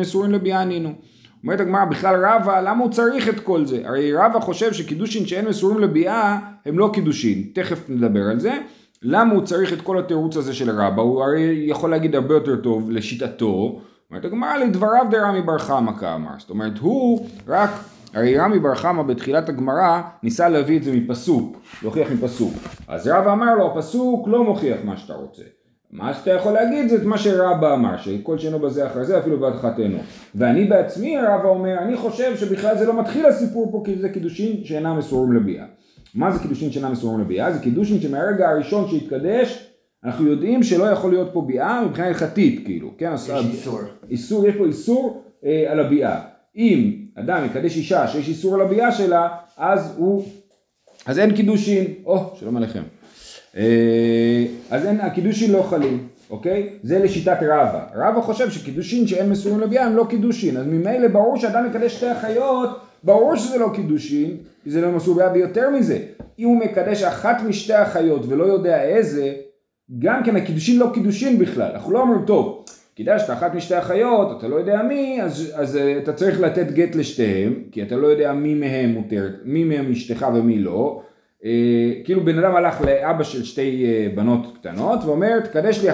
מסורים 0.00 0.32
לביאה 0.32 0.64
נינו. 0.64 0.92
אומרת 1.42 1.60
הגמרא 1.60 1.84
בכלל 1.84 2.26
רבא 2.26 2.60
למה 2.60 2.84
הוא 2.84 2.90
צריך 2.90 3.28
את 3.28 3.40
כל 3.40 3.66
זה? 3.66 3.80
הרי 3.84 4.14
רבא 4.14 4.40
חושב 4.40 4.72
שקידושין 4.72 5.26
שאין 5.26 5.48
מסורים 5.48 5.78
לביאה 5.78 6.38
הם 6.66 6.78
לא 6.78 6.90
קידושין, 6.94 7.44
תכף 7.54 7.88
נדבר 7.88 8.22
על 8.22 8.40
זה. 8.40 8.52
למה 9.02 9.34
הוא 9.34 9.42
צריך 9.42 9.72
את 9.72 9.80
כל 9.80 9.98
התירוץ 9.98 10.36
הזה 10.36 10.54
של 10.54 10.70
רבא? 10.70 11.02
הוא 11.02 11.22
הרי 11.22 11.64
יכול 11.66 11.90
להגיד 11.90 12.14
הרבה 12.14 12.34
יותר 12.34 12.56
טוב 12.56 12.90
לשיטתו. 12.90 13.80
אומרת 14.10 14.24
הגמרא 14.24 14.56
לדבריו 14.56 15.06
דרמי 15.10 15.42
בר 15.42 15.58
חמא 15.58 15.92
כאמר. 16.00 16.30
זאת 16.38 16.50
אומרת 16.50 16.78
הוא 16.78 17.26
רק 17.48 17.70
הרי 18.14 18.38
רמי 18.38 18.58
בר 18.58 18.74
חמא 18.74 19.02
בתחילת 19.02 19.48
הגמרא 19.48 20.00
ניסה 20.22 20.48
להביא 20.48 20.78
את 20.78 20.82
זה 20.82 20.92
מפסוק, 20.92 21.56
להוכיח 21.82 22.08
מפסוק. 22.10 22.54
אז 22.88 23.08
רבא 23.08 23.32
אמר 23.32 23.54
לו, 23.54 23.72
הפסוק 23.72 24.28
לא 24.28 24.44
מוכיח 24.44 24.78
מה 24.84 24.96
שאתה 24.96 25.14
רוצה. 25.14 25.42
מה 25.90 26.14
שאתה 26.14 26.30
יכול 26.30 26.52
להגיד 26.52 26.88
זה 26.88 26.96
את 26.96 27.02
מה 27.02 27.18
שרבא 27.18 27.74
אמר, 27.74 27.96
שכל 27.96 28.38
שאינו 28.38 28.58
בזה 28.58 28.86
אחרי 28.86 29.04
זה 29.04 29.18
אפילו 29.18 29.40
בעד 29.40 29.54
חטאנו. 29.54 29.98
ואני 30.34 30.64
בעצמי, 30.64 31.16
רבא 31.18 31.48
אומר, 31.48 31.78
אני 31.78 31.96
חושב 31.96 32.36
שבכלל 32.36 32.78
זה 32.78 32.86
לא 32.86 33.00
מתחיל 33.00 33.26
הסיפור 33.26 33.72
פה 33.72 33.82
כי 33.84 33.96
זה 33.96 34.08
קידושין 34.08 34.64
שאינם 34.64 34.98
מסורים 34.98 35.32
לביאה. 35.32 35.64
מה 36.14 36.30
זה 36.30 36.38
קידושין 36.38 36.72
שאינם 36.72 36.92
מסורים 36.92 37.20
לביאה? 37.20 37.52
זה 37.52 37.58
קידושין 37.58 38.00
שמהרגע 38.00 38.48
הראשון 38.48 38.88
שהתקדש, 38.88 39.68
אנחנו 40.04 40.26
יודעים 40.26 40.62
שלא 40.62 40.84
יכול 40.84 41.10
להיות 41.10 41.30
פה 41.32 41.44
ביאה 41.46 41.84
מבחינה 41.84 42.08
הלכתית, 42.08 42.64
כאילו, 42.64 42.90
כן? 42.98 43.12
יש 43.14 43.30
איסור. 43.30 43.80
איסור, 44.10 44.46
יש 44.48 44.56
פה 44.56 44.64
איסור 44.64 45.22
אה, 45.44 45.64
על 45.68 45.80
הביאה. 45.80 46.20
אם 46.56 47.01
אדם 47.14 47.44
יקדש 47.44 47.76
אישה 47.76 48.08
שיש 48.08 48.28
איסור 48.28 48.54
על 48.54 48.60
הביאה 48.60 48.92
שלה, 48.92 49.28
אז 49.56 49.94
הוא, 49.96 50.24
אז 51.06 51.18
אין 51.18 51.36
קידושין, 51.36 51.84
או, 52.06 52.34
שלום 52.40 52.56
עליכם. 52.56 52.82
אה, 53.56 54.44
אז 54.70 54.86
אין, 54.86 55.00
הקידושין 55.00 55.52
לא 55.52 55.62
חלים, 55.62 56.08
אוקיי? 56.30 56.68
זה 56.82 56.98
לשיטת 56.98 57.38
רבא. 57.42 57.86
רבא 57.94 58.20
חושב 58.20 58.50
שקידושין 58.50 59.06
שאין 59.06 59.30
מסורים 59.30 59.60
לביאה 59.60 59.84
הם 59.84 59.96
לא 59.96 60.06
קידושין, 60.10 60.56
אז 60.56 60.66
ממילא 60.66 61.08
ברור 61.08 61.36
שאדם 61.36 61.66
יקדש 61.66 61.94
שתי 61.94 62.12
אחיות, 62.12 62.80
ברור 63.04 63.36
שזה 63.36 63.58
לא 63.58 63.70
קידושין, 63.74 64.36
כי 64.64 64.70
זה 64.70 64.80
לא 64.80 64.92
מסור 64.92 65.14
ביאה, 65.14 65.32
ויותר 65.32 65.70
מזה, 65.70 65.98
אם 66.38 66.48
הוא 66.48 66.60
מקדש 66.60 67.02
אחת 67.02 67.42
משתי 67.48 67.82
אחיות 67.82 68.26
ולא 68.28 68.44
יודע 68.44 68.82
איזה, 68.82 69.34
גם 69.98 70.24
כן 70.24 70.36
הקידושין 70.36 70.78
לא 70.78 70.90
קידושין 70.94 71.38
בכלל, 71.38 71.70
אנחנו 71.74 71.92
לא 71.92 72.00
אומרים 72.00 72.24
טוב, 72.26 72.61
קידשת 72.94 73.30
אחת 73.30 73.54
משתי 73.54 73.78
אחיות, 73.78 74.38
אתה 74.38 74.48
לא 74.48 74.56
יודע 74.56 74.82
מי, 74.82 75.22
אז, 75.22 75.52
אז 75.54 75.76
אה, 75.76 75.98
אתה 75.98 76.12
צריך 76.12 76.40
לתת 76.40 76.70
גט 76.70 76.94
לשתיהם, 76.94 77.62
כי 77.72 77.82
אתה 77.82 77.96
לא 77.96 78.06
יודע 78.06 78.32
מי 78.32 78.54
מהם 78.54 78.90
מותרת, 78.90 79.32
מי 79.44 79.64
מהם 79.64 79.90
אשתך 79.90 80.26
ומי 80.34 80.58
לא. 80.58 81.02
אה, 81.44 81.92
כאילו 82.04 82.24
בן 82.24 82.38
אדם 82.38 82.56
הלך 82.56 82.80
לאבא 82.80 83.24
של 83.24 83.44
שתי 83.44 83.84
אה, 83.84 84.08
בנות 84.14 84.58
קטנות 84.58 85.04
ואומר, 85.04 85.40
תקדש 85.40 85.84
לי, 85.84 85.88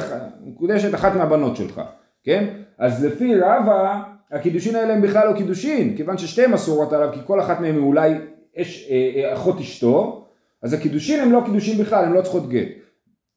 מקודשת 0.44 0.94
אחת 0.94 1.16
מהבנות 1.16 1.56
שלך, 1.56 1.80
כן? 2.24 2.44
אז 2.78 3.04
לפי 3.04 3.34
רבא, 3.34 4.02
הקידושין 4.32 4.76
האלה 4.76 4.94
הם 4.94 5.02
בכלל 5.02 5.28
לא 5.28 5.36
קידושין, 5.36 5.96
כיוון 5.96 6.18
ששתיהן 6.18 6.52
אסורות 6.52 6.92
עליו, 6.92 7.10
כי 7.12 7.20
כל 7.26 7.40
אחת 7.40 7.60
מהן 7.60 7.74
היא 7.74 7.82
אולי 7.82 8.14
אש, 8.56 8.88
אה, 8.90 9.10
אה, 9.16 9.34
אחות 9.34 9.60
אשתו, 9.60 10.26
אז 10.62 10.72
הקידושין 10.72 11.20
הם 11.20 11.32
לא 11.32 11.42
קידושין 11.46 11.78
בכלל, 11.78 12.04
הם 12.04 12.12
לא 12.12 12.22
צריכות 12.22 12.48
גט. 12.48 12.68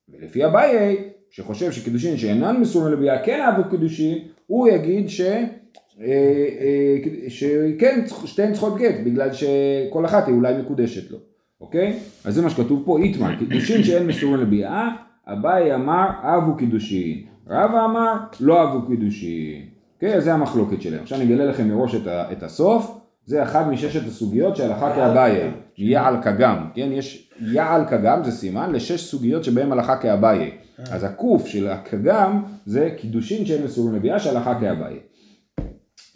ולפי 0.10 0.46
אביי, 0.46 0.98
שחושב 1.32 1.72
שקידושין 1.72 2.18
שאינן 2.18 2.58
מסורים 2.58 2.94
לביאה 2.94 3.24
כן 3.24 3.42
הוו 3.42 3.70
קידושין, 3.70 4.18
הוא 4.48 4.68
יגיד 4.68 5.10
ש... 5.10 5.22
אה, 5.22 6.06
אה, 6.06 7.30
שכן 7.30 8.02
שתיהן 8.26 8.52
צריכות 8.52 8.78
גט, 8.78 8.96
בגלל 9.06 9.30
שכל 9.34 10.06
אחת 10.06 10.28
היא 10.28 10.36
אולי 10.36 10.54
מקודשת 10.58 11.12
לו, 11.12 11.18
אוקיי? 11.62 12.00
אז 12.26 12.36
זה 12.36 12.42
מה 12.42 12.50
שכתוב 12.50 12.82
פה, 12.86 13.00
איתמר, 13.00 13.36
קידושין 13.40 13.84
שאין 13.84 14.08
מסורים 14.08 14.38
לביאה, 14.38 14.90
אביי 15.28 15.76
אמר 15.76 16.08
אהבו 16.24 16.58
קידושין, 16.58 17.24
רבא 17.48 17.86
אמר 17.86 18.14
לא 18.40 18.60
אהבו 18.62 18.88
קידושין, 18.88 19.66
אוקיי? 19.96 20.16
אז 20.16 20.24
זה 20.24 20.34
המחלוקת 20.34 20.82
שלהם. 20.82 21.02
עכשיו 21.02 21.22
אני 21.22 21.26
אגלה 21.26 21.46
לכם 21.46 21.68
מראש 21.68 21.96
את, 21.96 22.08
ה, 22.08 22.32
את 22.32 22.44
הסוף, 22.44 22.98
זה 23.26 23.44
אחת 23.44 23.68
מששת 23.68 24.08
הסוגיות 24.08 24.56
שהלכה 24.56 24.96
כאביי, 24.96 25.52
יעל 25.78 26.22
כגם, 26.24 26.58
כן? 26.74 26.90
יש 26.92 27.32
יעל 27.42 27.86
כגם 27.90 28.24
זה 28.24 28.32
סימן 28.32 28.72
לשש 28.72 29.04
סוגיות 29.04 29.44
שבהן 29.44 29.72
הלכה 29.72 29.98
כאביי. 29.98 30.52
אז 30.78 31.04
הקוף 31.04 31.48
של 31.48 31.68
הכגם 31.68 32.44
זה 32.66 32.90
קידושין 32.98 33.46
שאין 33.46 33.64
מסורים 33.64 33.96
לביאה 33.96 34.20
שהלכה 34.20 34.60
כאביי. 34.60 35.00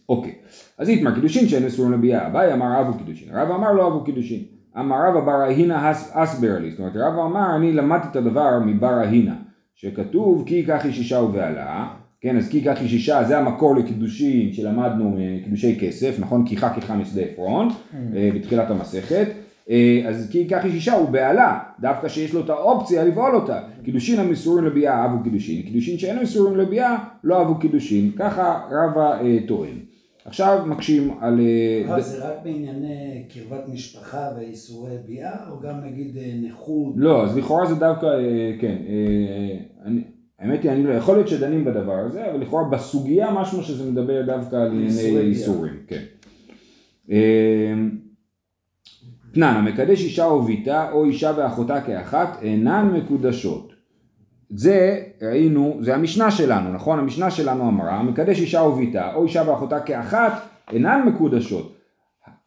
אוקיי, 0.10 0.34
אז 0.78 0.90
איתמר 0.90 1.16
קידושין 1.16 1.48
שאין 1.48 1.66
מסורים 1.66 1.92
לביאה, 1.92 2.28
אביי 2.28 2.54
אמר 2.54 2.82
הוו 2.82 2.98
קידושין, 2.98 3.28
רבא 3.32 3.52
אמר 3.52 3.72
לא 3.72 3.88
הוו 3.88 4.04
קידושין, 4.04 4.44
אמר 4.80 4.96
רבא 5.08 5.20
בר 5.20 5.44
אהינא 6.12 6.36
אסברה 6.36 6.60
לי, 6.60 6.72
זאת 6.72 6.80
אומרת 6.80 6.94
רבא 6.96 7.26
אמר 7.26 7.56
אני 7.56 7.74
למדתי 7.74 8.08
את 8.12 8.16
הדבר 8.16 8.60
מבר 8.66 9.02
אהינא, 9.02 9.36
שכתוב 9.76 10.44
כי 10.46 10.56
ייקח 10.56 10.86
איש 10.86 11.00
אישה 11.00 11.20
ובעלה, 11.20 11.88
כן 12.22 12.38
אז 12.38 12.50
כי 12.50 12.58
ייקח 12.58 12.82
איש 12.82 12.94
אישה 12.94 13.24
זה 13.24 13.38
המקור 13.38 13.76
לקידושין 13.76 14.54
שלמדנו 14.54 15.18
קידושי 15.44 15.80
כסף, 15.80 16.16
נכון? 16.20 16.48
קיחה 16.48 16.74
קיחה 16.74 16.96
משדה 16.96 17.22
עפרון 17.22 17.70
אה, 18.16 18.30
בתחילת 18.36 18.72
המסכת, 18.72 19.28
אה, 19.28 19.45
אז 20.08 20.30
כי 20.32 20.38
ייקח 20.38 20.66
איש 20.66 20.74
אישה 20.74 20.94
ובעלה, 20.94 21.60
דווקא 21.80 22.08
שיש 22.08 22.34
לו 22.34 22.42
את 22.42 22.50
האופציה 22.50 23.04
לבעול 23.04 23.36
אותה. 23.36 23.60
קידושין 23.84 24.20
המסורים 24.20 24.66
לביאה 24.66 25.02
הוו 25.02 25.24
קידושין, 25.24 25.62
קידושין 25.62 25.98
שאין 25.98 26.20
מסורים 26.20 26.56
לביאה 26.56 26.96
לא 27.24 27.40
אהבו 27.40 27.56
קידושין, 27.60 28.12
ככה 28.18 28.62
רבא 28.72 29.22
אה, 29.22 29.38
טוען. 29.48 29.78
עכשיו 30.26 30.64
מקשים 30.68 31.14
על... 31.22 31.40
אה, 31.40 31.96
אה, 31.96 32.02
זה 32.02 32.28
רק 32.28 32.36
בענייני 32.44 33.24
קרבת 33.34 33.68
משפחה 33.74 34.30
ואיסורי 34.38 34.98
ביאה, 35.06 35.50
או 35.52 35.60
גם 35.60 35.82
נגיד 35.84 36.18
אה, 36.18 36.34
נכות? 36.42 36.94
לא, 36.98 37.24
אז 37.24 37.38
לכאורה 37.38 37.66
זה 37.66 37.76
דווקא, 37.76 38.06
אה, 38.06 38.52
כן, 38.62 38.76
אה, 38.88 39.58
אני, 39.86 40.02
האמת 40.40 40.64
היא, 40.64 40.72
אני 40.72 40.84
לא, 40.84 40.94
יכול 40.94 41.16
להיות 41.16 41.28
שדנים 41.28 41.66
בדבר 41.66 41.98
הזה, 41.98 42.32
אבל 42.32 42.42
לכאורה 42.42 42.70
בסוגיה 42.70 43.32
משמע 43.32 43.64
שזה 43.64 43.92
מדבר 43.92 44.22
דווקא 44.26 44.56
על 44.56 44.72
ענייני. 44.72 45.20
איסורים, 45.20 45.74
כן. 45.88 46.04
תנן, 49.36 49.56
המקדש 49.56 50.04
אישה 50.04 50.26
או 50.26 50.42
ביתה 50.42 50.92
או 50.92 51.06
אישה 51.06 51.32
ואחותה 51.38 51.82
כאחת 51.82 52.38
אינן 52.42 52.92
מקודשות. 52.94 53.74
זה 54.50 55.00
ראינו, 55.22 55.78
זה 55.82 55.96
המשנה 55.96 56.32
שלנו, 56.32 56.74
נכון? 56.74 57.00
המשנה 57.00 57.32
שלנו 57.32 57.70
אמרה, 57.70 57.94
המקדש 57.94 58.40
אישה 58.40 58.62
או 58.62 58.76
ביתה 58.76 59.14
או 59.14 59.24
אישה 59.24 59.44
ואחותה 59.48 59.80
כאחת 59.80 60.34
אינן 60.72 61.02
מקודשות. 61.08 61.76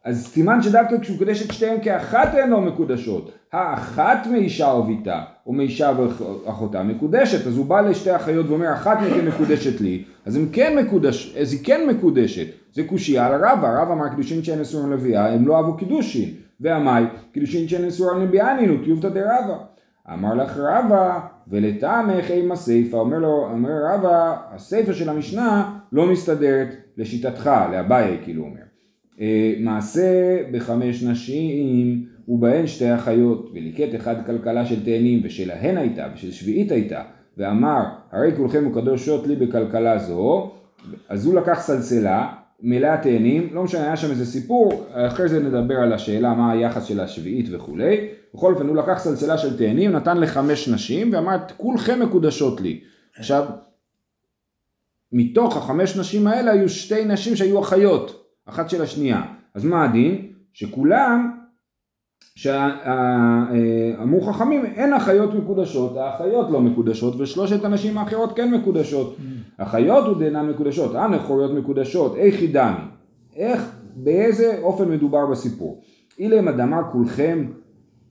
אז 0.05 0.27
סימן 0.27 0.63
שדווקא 0.63 1.01
כשהוא 1.01 1.17
מקדש 1.17 1.43
את 1.43 1.53
שתיהן 1.53 1.77
כאחת 1.83 2.35
הן 2.35 2.51
לא 2.51 2.61
מקודשות. 2.61 3.33
האחת 3.53 4.27
מאישה 4.31 4.71
או 4.71 4.83
ביתה 4.83 5.23
או 5.47 5.53
מאישה 5.53 5.93
ואחותה 5.99 6.83
מקודשת. 6.83 7.47
אז 7.47 7.57
הוא 7.57 7.67
בא 7.67 7.81
לשתי 7.81 8.17
אחיות 8.17 8.49
ואומר 8.49 8.73
אחת 8.73 8.99
מכן 9.01 9.29
מקודשת 9.29 9.81
לי, 9.81 10.05
אז 10.27 10.37
הם 10.37 10.49
כן 10.53 10.79
מקודש, 10.79 11.37
אז 11.41 11.53
היא 11.53 11.61
כן 11.65 11.87
מקודשת. 11.91 12.47
זה 12.75 12.85
קושייה 12.85 13.27
על 13.27 13.45
רבא, 13.45 13.83
רבא 13.83 13.93
אמר 13.93 14.09
קידושין 14.09 14.45
שאין 14.45 14.61
אסורים 14.61 14.93
לביאה, 14.93 15.33
הם 15.33 15.49
לא 15.49 15.57
אהבו 15.57 15.77
קידושין. 15.77 16.48
ועמי 16.61 17.07
קידושין 17.33 17.69
שאין 17.69 17.85
אסורים 17.85 18.23
לביאה 18.23 18.61
נינו, 18.61 18.85
טיובתא 18.85 19.09
דרבא. 19.09 19.59
אמר 20.13 20.35
לך 20.35 20.57
רבא, 20.57 21.21
ולטעמך 21.49 22.31
אימה 22.31 22.57
סיפא, 22.57 22.97
אומר 22.97 23.19
לו, 23.19 23.49
אומר 23.51 23.71
רבא, 23.93 24.37
הסיפא 24.51 24.93
של 24.93 25.09
המשנה 25.09 25.79
לא 25.93 26.07
מסתדרת 26.07 26.69
לשיטתך, 26.97 27.51
לאביי 27.73 28.19
כאילו 28.25 28.45
אומר. 28.45 28.61
אה, 29.21 29.55
מעשה 29.61 30.37
בחמש 30.53 31.03
נשים 31.03 32.05
ובהן 32.29 32.67
שתי 32.67 32.95
אחיות 32.95 33.51
וליקט 33.55 33.95
אחד 33.95 34.27
כלכלה 34.27 34.67
של 34.67 34.85
תאנים 34.85 35.21
ושלהן 35.25 35.77
הייתה 35.77 36.07
ושל 36.15 36.31
שביעית 36.31 36.73
הייתה 36.73 37.03
ואמר 37.37 37.83
הרי 38.13 38.37
כולכם 38.37 38.67
מקדושות 38.67 39.27
לי 39.27 39.37
בכלכלה 39.37 39.99
זו 39.99 40.51
אז 41.09 41.27
הוא 41.27 41.35
לקח 41.35 41.61
סלסלה 41.61 42.33
מלאה 42.63 42.97
תאנים 43.03 43.49
לא 43.53 43.65
משנה 43.65 43.83
היה 43.83 43.97
שם 43.97 44.11
איזה 44.11 44.27
סיפור 44.27 44.87
אחרי 44.95 45.29
זה 45.29 45.41
נדבר 45.41 45.77
על 45.77 45.93
השאלה 45.93 46.35
מה 46.35 46.53
היחס 46.53 46.85
של 46.85 47.01
השביעית 47.01 47.47
וכולי 47.53 48.09
בכל 48.35 48.53
אופן 48.55 48.67
הוא 48.67 48.77
לקח 48.77 48.99
סלסלה 48.99 49.39
של 49.39 49.59
תאנים 49.59 49.93
נתן 49.93 50.21
לחמש 50.21 50.69
נשים 50.69 51.13
ואמר 51.13 51.37
כולכם 51.57 52.03
מקודשות 52.03 52.61
לי 52.61 52.81
עכשיו 53.17 53.45
מתוך 55.13 55.57
החמש 55.57 55.97
נשים 55.97 56.27
האלה 56.27 56.53
היו 56.53 56.69
שתי 56.69 57.05
נשים 57.05 57.37
שהיו 57.37 57.61
אחיות 57.61 58.25
אחת 58.47 58.71
של 58.71 58.83
השנייה. 58.83 59.23
אז 59.55 59.65
מה 59.65 59.85
הדין? 59.85 60.33
שכולם, 60.53 61.39
שאמרו 62.35 64.21
חכמים, 64.21 64.65
אין 64.65 64.93
אחיות 64.93 65.35
מקודשות, 65.35 65.97
האחיות 65.97 66.51
לא 66.51 66.61
מקודשות 66.61 67.15
ושלושת 67.21 67.65
הנשים 67.65 67.99
האחרות 67.99 68.37
כן 68.37 68.51
מקודשות. 68.55 69.17
אחיות 69.59 70.07
הוא 70.07 70.17
דאינן 70.17 70.49
מקודשות, 70.49 70.95
הנכוריות 70.95 71.51
מקודשות, 71.51 72.17
איך 72.17 72.43
ידעני? 72.43 72.85
איך, 73.37 73.63
באיזה 73.95 74.59
אופן 74.63 74.91
מדובר 74.91 75.27
בסיפור? 75.27 75.83
אילם 76.19 76.49
אדמה 76.49 76.83
כולכם 76.93 77.47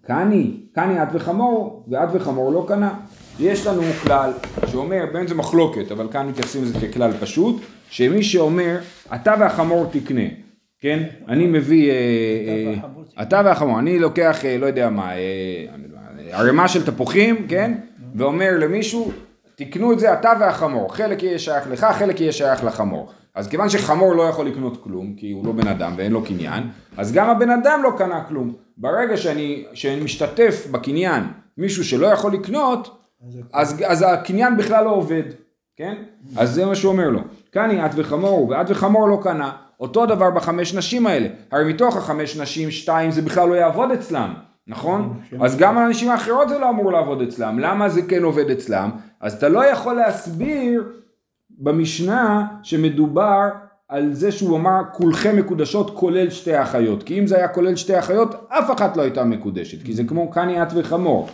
קני, 0.01 0.51
קני 0.73 1.03
את 1.03 1.07
וחמור, 1.13 1.85
ואת 1.87 2.09
וחמור 2.13 2.51
לא 2.51 2.65
קנה. 2.67 2.93
יש 3.39 3.67
לנו 3.67 3.81
כלל 4.03 4.31
שאומר, 4.67 5.05
בין 5.13 5.27
זה 5.27 5.35
מחלוקת, 5.35 5.91
אבל 5.91 6.07
כאן 6.11 6.27
מתייחסים 6.27 6.63
לזה 6.63 6.87
ככלל 6.87 7.11
פשוט, 7.11 7.61
שמי 7.89 8.23
שאומר, 8.23 8.77
אתה 9.15 9.33
והחמור 9.39 9.85
תקנה, 9.91 10.27
כן? 10.81 11.03
אני 11.27 11.47
מביא, 11.47 11.91
אה, 11.91 11.95
אה, 13.17 13.21
אתה 13.21 13.41
והחמור, 13.45 13.79
אני 13.79 13.99
לוקח, 13.99 14.45
אה, 14.45 14.57
לא 14.57 14.65
יודע 14.65 14.89
מה, 14.89 15.11
ערימה 16.31 16.67
של 16.67 16.85
תפוחים, 16.85 17.47
כן? 17.47 17.73
ואומר 18.15 18.51
למישהו, 18.59 19.11
תקנו 19.57 19.93
את 19.93 19.99
זה 19.99 20.13
אתה 20.13 20.33
והחמור, 20.39 20.95
חלק 20.95 21.23
יהיה 21.23 21.39
שייך 21.39 21.67
לך, 21.67 21.87
חלק 21.91 22.21
יהיה 22.21 22.31
שייך 22.31 22.63
לחמור. 22.63 23.09
אז 23.35 23.47
כיוון 23.47 23.69
שחמור 23.69 24.15
לא 24.15 24.23
יכול 24.23 24.47
לקנות 24.47 24.83
כלום, 24.83 25.13
כי 25.17 25.31
הוא 25.31 25.45
לא 25.45 25.51
בן 25.51 25.67
אדם 25.67 25.93
ואין 25.97 26.11
לו 26.11 26.23
קניין, 26.25 26.63
אז 26.97 27.13
גם 27.13 27.29
הבן 27.29 27.49
אדם 27.49 27.79
לא 27.83 27.91
קנה 27.97 28.23
כלום. 28.23 28.53
ברגע 28.77 29.17
שאני, 29.17 29.65
שאני 29.73 30.03
משתתף 30.03 30.67
בקניין 30.71 31.23
מישהו 31.57 31.83
שלא 31.83 32.07
יכול 32.07 32.33
לקנות, 32.33 33.03
אז, 33.53 33.75
אז 33.85 34.05
הקניין 34.07 34.57
בכלל 34.57 34.83
לא 34.85 34.89
עובד, 34.89 35.23
כן? 35.75 35.95
אז 36.37 36.53
זה 36.53 36.65
מה 36.65 36.75
שהוא 36.75 36.91
אומר 36.91 37.09
לו. 37.09 37.19
קני 37.49 37.85
את 37.85 37.91
וחמור, 37.95 38.49
ואת 38.49 38.69
וחמור 38.69 39.09
לא 39.09 39.19
קנה. 39.23 39.51
אותו 39.79 40.05
דבר 40.05 40.31
בחמש 40.31 40.73
נשים 40.73 41.07
האלה. 41.07 41.27
הרי 41.51 41.73
מתוך 41.73 41.97
החמש 41.97 42.37
נשים, 42.37 42.71
שתיים 42.71 43.11
זה 43.11 43.21
בכלל 43.21 43.49
לא 43.49 43.55
יעבוד 43.55 43.91
אצלם, 43.91 44.33
נכון? 44.67 45.19
אז 45.41 45.57
גם 45.57 45.77
הנשים 45.77 46.09
האחרות 46.09 46.49
זה 46.49 46.59
לא 46.59 46.69
אמור 46.69 46.91
לעבוד 46.91 47.21
אצלם. 47.21 47.59
למה 47.59 47.89
זה 47.89 48.01
כן 48.01 48.23
עובד 48.23 48.49
אצלם? 48.49 48.89
אז 49.21 49.33
אתה 49.33 49.49
לא 49.49 49.65
יכול 49.65 49.93
להסביר 49.93 50.83
במשנה 51.49 52.47
שמדובר 52.63 53.49
על 53.89 54.13
זה 54.13 54.31
שהוא 54.31 54.57
אמר 54.57 54.81
כולכם 54.93 55.35
מקודשות 55.35 55.97
כולל 55.97 56.29
שתי 56.29 56.61
אחיות. 56.61 57.03
כי 57.03 57.19
אם 57.19 57.27
זה 57.27 57.37
היה 57.37 57.47
כולל 57.47 57.75
שתי 57.75 57.99
אחיות, 57.99 58.47
אף 58.49 58.71
אחת 58.71 58.97
לא 58.97 59.01
הייתה 59.01 59.23
מקודשת. 59.23 59.83
כי 59.83 59.93
זה 59.93 60.03
כמו 60.03 60.31
קני 60.31 60.63
את 60.63 60.67
וחמור. 60.75 61.29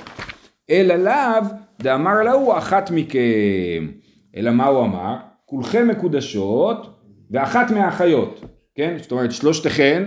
אלא 0.69 0.95
לאו 0.95 1.43
דאמר 1.81 2.23
להוא 2.23 2.57
אחת 2.57 2.91
מכם. 2.91 3.87
אלא 4.35 4.51
מה 4.51 4.65
הוא 4.65 4.85
אמר? 4.85 5.15
כולכם 5.45 5.87
מקודשות 5.87 6.99
ואחת 7.31 7.71
מהאחיות, 7.71 8.41
כן? 8.75 8.95
זאת 9.01 9.11
אומרת 9.11 9.31
שלושתכן 9.31 10.03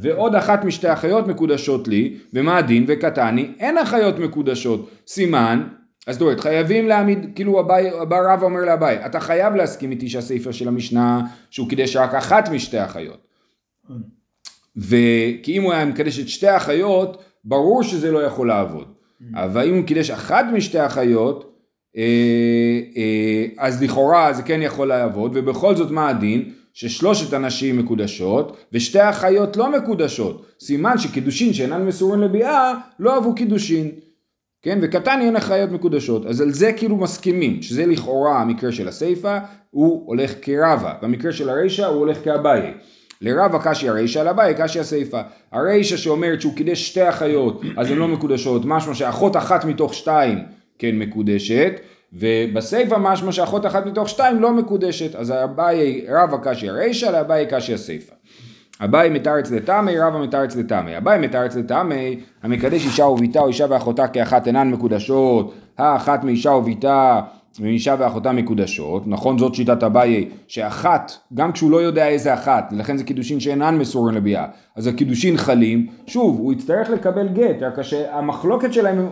ועוד 0.00 0.34
אחת 0.34 0.64
משתי 0.64 0.92
אחיות 0.92 1.26
מקודשות 1.26 1.88
לי, 1.88 2.16
ומה 2.32 2.56
הדין 2.56 2.84
וקטני? 2.88 3.50
אין 3.58 3.78
אחיות 3.78 4.18
מקודשות, 4.18 4.90
סימן, 5.06 5.68
אז 6.06 6.14
זאת 6.14 6.22
אומרת 6.22 6.40
חייבים 6.40 6.88
להעמיד, 6.88 7.26
כאילו 7.34 7.60
אביי, 7.60 7.90
הבא 8.00 8.16
רב 8.32 8.42
אומר 8.42 8.60
לאביי, 8.60 9.06
אתה 9.06 9.20
חייב 9.20 9.54
להסכים 9.54 9.90
איתי 9.90 10.08
שהסעיפה 10.08 10.52
של 10.52 10.68
המשנה 10.68 11.20
שהוא 11.50 11.68
קידש 11.68 11.96
רק 11.96 12.14
אחת 12.14 12.48
משתי 12.48 12.84
אחיות. 12.84 13.26
וכי 14.76 15.58
אם 15.58 15.62
הוא 15.62 15.72
היה 15.72 15.84
מקדש 15.84 16.18
את 16.18 16.28
שתי 16.28 16.48
האחיות, 16.48 17.22
ברור 17.44 17.82
שזה 17.82 18.10
לא 18.10 18.18
יכול 18.18 18.48
לעבוד. 18.48 18.88
אבל 19.34 19.68
אם 19.68 19.74
הוא 19.74 19.84
קידש 19.84 20.10
אחת 20.10 20.44
משתי 20.52 20.86
אחיות, 20.86 21.56
אה, 21.96 22.02
אה, 22.96 23.46
אז 23.58 23.82
לכאורה 23.82 24.32
זה 24.32 24.42
כן 24.42 24.62
יכול 24.62 24.88
לעבוד, 24.88 25.32
ובכל 25.34 25.76
זאת 25.76 25.90
מה 25.90 26.08
הדין? 26.08 26.52
ששלושת 26.78 27.32
הנשים 27.32 27.78
מקודשות 27.78 28.56
ושתי 28.72 29.10
אחיות 29.10 29.56
לא 29.56 29.72
מקודשות. 29.72 30.46
סימן 30.60 30.98
שקידושין 30.98 31.52
שאינן 31.52 31.86
מסורים 31.86 32.20
לביאה 32.20 32.74
לא 32.98 33.14
אהבו 33.14 33.34
קידושין. 33.34 33.90
כן, 34.62 34.78
וקטן 34.82 35.20
אין 35.20 35.36
אחיות 35.36 35.70
מקודשות. 35.70 36.26
אז 36.26 36.40
על 36.40 36.52
זה 36.52 36.72
כאילו 36.72 36.96
מסכימים, 36.96 37.62
שזה 37.62 37.86
לכאורה 37.86 38.40
המקרה 38.40 38.72
של 38.72 38.88
הסיפא, 38.88 39.38
הוא 39.70 40.06
הולך 40.06 40.34
כרבה. 40.42 40.94
במקרה 41.02 41.32
של 41.32 41.48
הרישא 41.48 41.86
הוא 41.86 41.98
הולך 41.98 42.24
כאביי. 42.24 42.74
לרבה 43.20 43.58
קשי 43.64 43.88
הרישא, 43.88 44.18
לאביי 44.18 44.54
קשי 44.58 44.80
הסיפא. 44.80 45.22
הרישא 45.52 45.96
שאומרת 45.96 46.40
שהוא 46.40 46.56
קידש 46.56 46.88
שתי 46.88 47.08
אחיות, 47.08 47.62
אז 47.76 47.90
הן 47.90 47.98
לא 47.98 48.08
מקודשות, 48.08 48.62
משמע 48.64 48.94
שאחות 48.94 49.36
אחת 49.36 49.64
מתוך 49.64 49.94
שתיים 49.94 50.38
כן 50.78 50.98
מקודשת, 50.98 51.72
ובסיפא 52.12 52.96
משמע 53.00 53.32
שאחות 53.32 53.66
אחת 53.66 53.86
מתוך 53.86 54.08
שתיים 54.08 54.40
לא 54.40 54.52
מקודשת, 54.52 55.14
אז 55.14 55.30
אביי 55.30 56.06
רבא 56.08 56.36
קשיא 56.42 56.70
רישא 56.70 57.06
לאביי 57.06 57.46
קשיא 57.50 57.76
סיפא. 57.76 58.14
אביי 58.84 59.10
מתרץ 59.10 59.50
לטמא, 59.50 59.90
רבא 59.90 60.22
מתרץ 60.22 60.56
לטמא. 60.56 60.98
אביי 60.98 61.18
מתרץ 61.18 61.56
לטמא, 61.56 61.94
המקדש 62.42 62.86
אישה 62.86 63.04
וביתה 63.04 63.40
או 63.40 63.48
אישה 63.48 63.66
ואחותה 63.68 64.08
כאחת 64.08 64.46
אינן 64.46 64.70
מקודשות, 64.70 65.54
האחת 65.78 66.24
מאישה 66.24 66.50
וביתה 66.50 67.20
ואישה 67.60 67.94
ואחותה 67.98 68.32
מקודשות, 68.32 69.02
נכון 69.06 69.38
זאת 69.38 69.54
שיטת 69.54 69.82
אביי, 69.82 70.28
שאחת, 70.48 71.12
גם 71.34 71.52
כשהוא 71.52 71.70
לא 71.70 71.76
יודע 71.82 72.08
איזה 72.08 72.34
אחת, 72.34 72.72
לכן 72.76 72.96
זה 72.96 73.04
קידושין 73.04 73.40
שאינן 73.40 73.78
מסורים 73.78 74.14
לביאה, 74.14 74.46
אז 74.76 74.86
הקידושין 74.86 75.36
חלים, 75.36 75.86
שוב, 76.06 76.38
הוא 76.38 76.52
יצטרך 76.52 76.90
לקבל 76.90 77.28
גט, 77.28 77.62
רק 77.62 77.82
שהמחלוקת 77.82 78.72
שלהם 78.72 79.08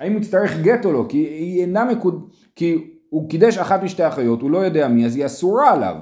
האם 0.00 0.16
יצטרך 0.16 0.60
גט 0.60 0.84
או 0.84 0.92
לא, 0.92 1.06
כי 1.08 1.18
היא 1.18 1.60
אינה 1.60 1.84
מקוד... 1.84 2.30
כי 2.56 2.92
הוא 3.08 3.30
קידש 3.30 3.58
אחת 3.58 3.82
משתי 3.82 4.08
אחיות, 4.08 4.42
הוא 4.42 4.50
לא 4.50 4.58
יודע 4.58 4.88
מי, 4.88 5.06
אז 5.06 5.16
היא 5.16 5.26
אסורה 5.26 5.72
עליו. 5.72 5.96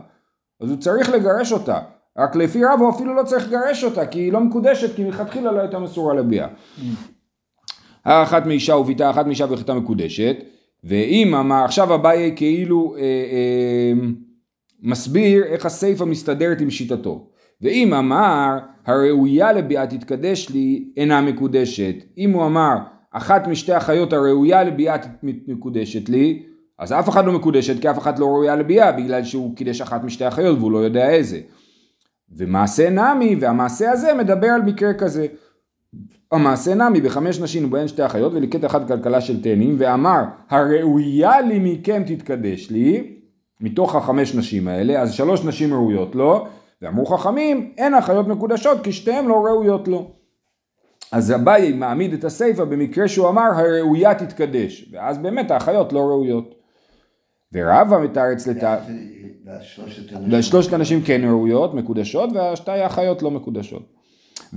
אז 0.61 0.71
הוא 0.71 0.79
צריך 0.79 1.11
לגרש 1.11 1.53
אותה. 1.53 1.79
רק 2.19 2.37
לפי 2.37 2.65
רב 2.65 2.81
הוא 2.81 2.91
אפילו 2.91 3.15
לא 3.15 3.23
צריך 3.23 3.49
לגרש 3.49 3.85
אותה, 3.85 4.07
כי 4.07 4.19
היא 4.19 4.33
לא 4.33 4.41
מקודשת, 4.41 4.97
כי 4.97 5.05
מלכתחילה 5.05 5.53
לא 5.53 5.61
הייתה 5.61 5.79
מסורה 5.79 6.15
לביאה. 6.15 6.47
האחת 8.05 8.47
מאישה 8.47 8.75
וביתה, 8.75 9.11
אחת 9.11 9.27
מאישה 9.27 9.45
וביתה 9.45 9.75
מקודשת, 9.75 10.37
ואם 10.85 11.35
אמר, 11.35 11.65
עכשיו 11.65 11.95
אביי 11.95 12.33
כאילו 12.37 12.95
אה, 12.97 13.01
אה, 13.03 13.93
מסביר 14.83 15.45
איך 15.45 15.67
הסיפא 15.67 16.05
מסתדרת 16.05 16.61
עם 16.61 16.71
שיטתו. 16.71 17.27
ואם 17.61 17.95
אמר, 17.95 18.59
הראויה 18.87 19.53
לביאה 19.53 19.87
תתקדש 19.87 20.51
לי, 20.51 20.85
אינה 20.97 21.21
מקודשת. 21.21 21.95
אם 22.19 22.31
הוא 22.31 22.47
אמר, 22.47 22.77
אחת 23.11 23.47
משתי 23.47 23.73
החיות 23.73 24.13
הראויה 24.13 24.65
לביאה 24.65 24.97
מקודשת 25.23 26.09
לי, 26.09 26.43
אז 26.79 26.93
אף 26.93 27.09
אחד 27.09 27.25
לא 27.25 27.33
מקודשת 27.33 27.81
כי 27.81 27.91
אף 27.91 27.99
אחת 27.99 28.19
לא 28.19 28.27
ראויה 28.27 28.57
לביאה 28.57 28.93
בגלל 28.93 29.25
שהוא 29.25 29.57
קידש 29.57 29.81
אחת 29.81 30.05
משתי 30.05 30.25
החיות 30.25 30.59
והוא 30.59 30.73
לא 30.73 30.79
יודע 30.79 31.11
איזה. 31.11 31.41
ומעשה 32.37 32.91
נמי 32.91 33.37
והמעשה 33.41 33.91
הזה 33.91 34.15
מדבר 34.15 34.49
על 34.49 34.63
מקרה 34.63 34.95
כזה. 34.95 35.27
המעשה 36.33 36.75
נמי 36.75 37.01
בחמש 37.01 37.41
נשים 37.41 37.65
ובהן 37.65 37.89
שתי 37.89 38.07
אחיות 38.07 38.33
וליקט 38.33 38.65
אחת 38.65 38.89
כלכלה 38.89 39.21
של 39.21 39.43
תאנים 39.43 39.77
ואמר 39.79 40.23
הראויה 40.51 41.41
לי 41.41 41.59
מכם 41.63 42.03
תתקדש 42.07 42.71
לי 42.71 43.15
מתוך 43.61 43.95
החמש 43.95 44.35
נשים 44.35 44.69
האלה 44.69 45.01
אז 45.01 45.13
שלוש 45.13 45.45
נשים 45.45 45.75
ראויות 45.75 46.15
לו 46.15 46.47
ואמרו 46.83 47.07
חכמים 47.07 47.73
אין 47.79 47.95
אחיות 47.95 48.29
מקודשות 48.29 48.79
כי 48.85 48.93
שתיהן 48.93 49.27
לא 49.27 49.35
ראויות 49.35 49.89
לו. 49.89 50.20
אז 51.13 51.33
אביי 51.33 51.73
מעמיד 51.73 52.13
את 52.13 52.25
הסיפא 52.25 52.65
במקרה 52.65 53.09
שהוא 53.09 53.29
אמר 53.29 53.43
הראויה 53.43 54.15
תתקדש, 54.15 54.91
ואז 54.93 55.19
באמת 55.19 55.51
האחיות 55.51 55.93
לא 55.93 55.99
ראויות. 55.99 56.55
ורבא 57.53 57.99
מתרץ 57.99 58.47
לת... 58.47 58.65
והשלושת 60.31 60.73
הנשים 60.73 61.03
כן 61.03 61.21
ראויות, 61.25 61.75
מקודשות, 61.75 62.31
והשתי 62.35 62.71
האחיות 62.71 63.23
לא 63.23 63.31
מקודשות. 63.31 63.83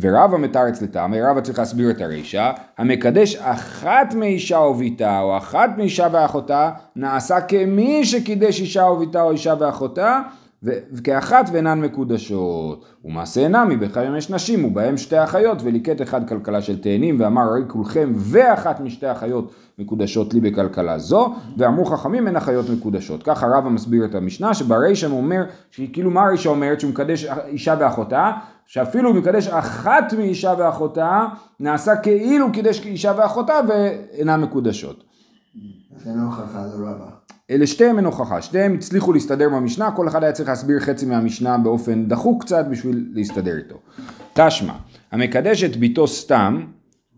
ורבא 0.02 0.38
מתרץ 0.38 0.82
לטעמי, 0.82 1.22
רבא 1.22 1.42
צריך 1.42 1.60
להסביר 1.60 1.92
את 1.92 2.02
הרישא, 2.02 2.52
המקדש 2.78 3.36
אחת 3.36 4.14
מאישה 4.14 4.58
וביתה 4.58 5.20
או 5.20 5.38
אחת 5.38 5.70
מאישה 5.78 6.08
ואחותה, 6.12 6.72
נעשה 6.96 7.42
כמי 7.42 8.06
שקידש 8.06 8.62
אישה 8.62 8.84
וביתה 8.84 9.22
או 9.22 9.32
אישה 9.32 9.54
ואחותה, 9.60 10.22
וכאחת 10.64 11.50
ואינן 11.52 11.82
מקודשות. 11.82 12.86
ומעשה 13.06 13.42
אינם 13.42 13.70
מבחיים 13.70 14.16
יש 14.16 14.30
נשים 14.30 14.66
ובהם 14.66 14.98
שתי 14.98 15.24
אחיות 15.24 15.58
וליקט 15.64 16.02
אחד 16.02 16.30
כלכלה 16.30 16.62
של 16.62 16.82
תאנים 16.82 17.20
ואמר 17.20 17.42
הרי 17.42 17.62
כולכם 17.68 18.14
ואחת 18.16 18.80
משתי 18.80 19.12
אחיות 19.12 19.54
מקודשות 19.80 20.34
לי 20.34 20.40
בכלכלה 20.40 21.00
זו 21.00 21.36
ואמרו 21.58 21.86
חכמים 21.86 22.28
אין 22.28 22.36
אחיות 22.36 22.70
מקודשות. 22.70 23.24
ככה 23.24 23.48
רבא 23.48 23.70
מסביר 23.70 24.06
את 24.06 24.16
המשנה 24.16 24.54
שברישם 24.54 25.12
אומר 25.12 25.44
שכאילו 25.72 26.12
מה 26.12 26.24
הרישא 26.24 26.50
אומרת 26.50 26.80
שהוא 26.80 26.92
מקדש 26.92 27.26
אישה 27.26 27.76
ואחותה 27.80 28.32
שאפילו 28.66 29.12
אם 29.12 29.18
מקדש 29.18 29.48
אחת 29.48 30.14
מאישה 30.18 30.54
ואחותה, 30.58 31.28
נעשה 31.60 31.96
כאילו 31.96 32.52
קידש 32.52 32.86
אישה 32.86 33.14
ואחותה 33.18 33.60
ואינן 33.68 34.42
מקודשות. 34.42 35.04
זה 35.98 36.10
אין 36.10 36.20
הוכחה 36.20 36.66
לרבה. 36.66 37.06
אלה 37.52 37.68
שתיהם 37.68 37.98
אין 37.98 38.06
הוכחה, 38.06 38.42
שתיהם 38.42 38.74
הצליחו 38.74 39.14
להסתדר 39.14 39.50
במשנה, 39.50 39.92
כל 39.92 40.08
אחד 40.08 40.24
היה 40.24 40.32
צריך 40.32 40.50
להסביר 40.50 40.80
חצי 40.80 41.06
מהמשנה 41.06 41.58
באופן 41.58 42.06
דחוק 42.06 42.44
קצת 42.44 42.66
בשביל 42.72 43.06
להסתדר 43.14 43.58
איתו. 43.58 43.76
תשמע, 44.34 44.74
המקדש 45.12 45.64
את 45.64 45.76
ביתו 45.76 46.08
סתם, 46.08 46.66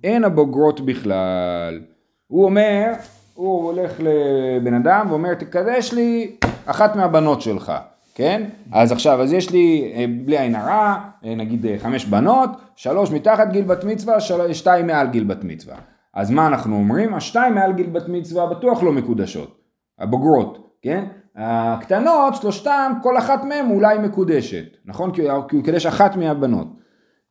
אין 0.04 0.24
הבוגרות 0.24 0.82
בכלל. 0.82 1.82
הוא 2.28 2.46
אומר, 2.46 2.92
הוא 3.34 3.66
הולך 3.66 3.92
לבן 4.00 4.74
אדם 4.74 5.08
ואומר, 5.10 5.34
תקדש 5.34 5.94
לי 5.94 6.36
אחת 6.66 6.96
מהבנות 6.96 7.42
שלך, 7.42 7.72
כן? 8.16 8.44
אז 8.72 8.92
עכשיו, 8.92 9.22
אז 9.22 9.34
יש 9.34 9.52
לי, 9.52 9.94
אה, 9.96 10.06
בלי 10.26 10.40
עין 10.40 10.56
הרע, 10.56 10.96
אה, 11.26 11.36
נגיד 11.36 11.66
אה, 11.66 11.76
חמש 11.80 12.06
בנות, 12.06 12.50
שלוש 12.76 13.12
מתחת 13.12 13.52
גיל 13.52 13.64
בת 13.66 13.84
מצווה. 13.84 14.18
שתיים 14.54 14.88
מעל 14.88 15.08
גיל 15.08 15.24
בת 15.24 15.44
מצווה. 15.44 15.76
אז 16.14 16.32
מה 16.32 16.48
אנחנו 16.48 16.76
אומרים? 16.76 17.14
השתיים 17.14 17.56
מעל 17.56 17.74
גיל 17.74 17.90
בת 17.90 18.08
מצווה 18.08 18.46
בטוח 18.46 18.84
לא 18.84 18.92
מקודשות. 18.92 19.55
הבוגרות, 20.00 20.78
כן? 20.82 21.06
הקטנות, 21.36 22.36
שלושתם, 22.36 22.92
כל 23.04 23.18
אחת 23.18 23.44
מהן 23.44 23.70
אולי 23.70 23.98
מקודשת, 23.98 24.66
נכון? 24.86 25.12
כי 25.12 25.30
הוא 25.30 25.60
יקדש 25.60 25.86
אחת 25.86 26.16
מהבנות. 26.16 26.68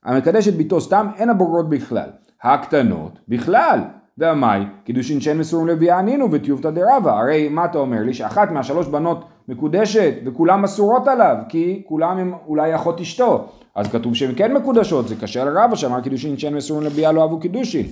המקדש 0.05 0.48
את 0.48 0.55
ביתו 0.55 0.81
סתם, 0.81 1.07
אין 1.16 1.31
הבוגרות 1.31 1.68
בכלל. 1.68 2.09
הקטנות, 2.42 3.18
בכלל. 3.29 3.81
והמאי, 4.18 4.61
קידושין 4.85 5.20
שאין 5.20 5.38
מסורים 5.38 5.66
לביאה 5.66 5.98
ענינו 5.98 6.33
וטיובתא 6.33 6.70
דרבה. 6.70 7.20
הרי 7.20 7.48
מה 7.48 7.64
אתה 7.64 7.79
אומר 7.79 8.03
לי? 8.03 8.14
שאחת 8.14 8.50
מהשלוש 8.50 8.87
בנות 8.87 9.24
מקודשת 9.48 10.14
וכולם 10.27 10.64
אסורות 10.64 11.09
עליו, 11.09 11.37
כי 11.48 11.83
כולם 11.88 12.18
הם 12.18 12.35
אולי 12.46 12.74
אחות 12.74 13.00
אשתו. 13.00 13.48
אז 13.74 13.88
כתוב 13.92 14.14
שהן 14.14 14.31
כן 14.37 14.53
מקודשות, 14.53 15.09
זה 15.09 15.16
קשה 15.16 15.44
לרבה 15.44 15.77
שאמר 15.77 16.00
קידושין 16.00 16.38
שאין 16.38 16.55
מסורים 16.55 16.87
לביאה 16.87 17.12
לא 17.12 17.22
אהבו 17.22 17.40
קידושין. 17.40 17.87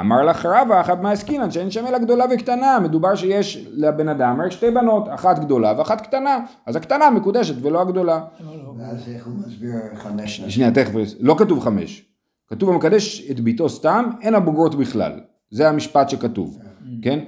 אמר 0.00 0.24
לך 0.24 0.46
רבא 0.46 0.80
אחת 0.80 1.00
מעסקינן 1.00 1.50
שאין 1.50 1.70
שם 1.70 1.86
אלא 1.86 1.98
גדולה 1.98 2.24
וקטנה, 2.34 2.80
מדובר 2.80 3.14
שיש 3.14 3.66
לבן 3.72 4.08
אדם 4.08 4.40
רק 4.40 4.50
שתי 4.50 4.70
בנות, 4.70 5.08
אחת 5.08 5.38
גדולה 5.38 5.74
ואחת 5.78 6.00
קטנה, 6.00 6.38
אז 6.66 6.76
הקטנה 6.76 7.10
מקודשת 7.10 7.54
ולא 7.62 7.80
הגדולה. 7.80 8.24
ואז 8.78 9.08
איך 9.08 9.26
הוא 9.26 9.34
מסביר 9.46 9.72
חמש 9.94 10.40
נשים? 10.40 10.50
שנייה, 10.50 10.70
תכף, 10.70 10.92
לא 11.20 11.34
כתוב 11.38 11.60
חמש, 11.60 12.04
כתוב 12.48 12.70
המקדש 12.70 13.30
את 13.30 13.40
ביתו 13.40 13.68
סתם, 13.68 14.10
אין 14.20 14.34
הבוגרות 14.34 14.74
בכלל, 14.74 15.20
זה 15.50 15.68
המשפט 15.68 16.08
שכתוב, 16.08 16.58
כן? 17.02 17.18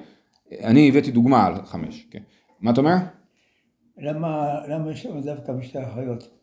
אני 0.65 0.89
הבאתי 0.89 1.11
דוגמה 1.11 1.47
על 1.47 1.55
חמש, 1.65 2.07
כן? 2.11 2.23
מה 2.61 2.71
אתה 2.71 2.81
אומר? 2.81 2.97
למה, 3.99 4.49
למה 4.69 4.91
יש 4.93 5.07
לנו 5.07 5.21
דווקא 5.21 5.53
בשתי 5.53 5.79
אחיות? 5.83 6.38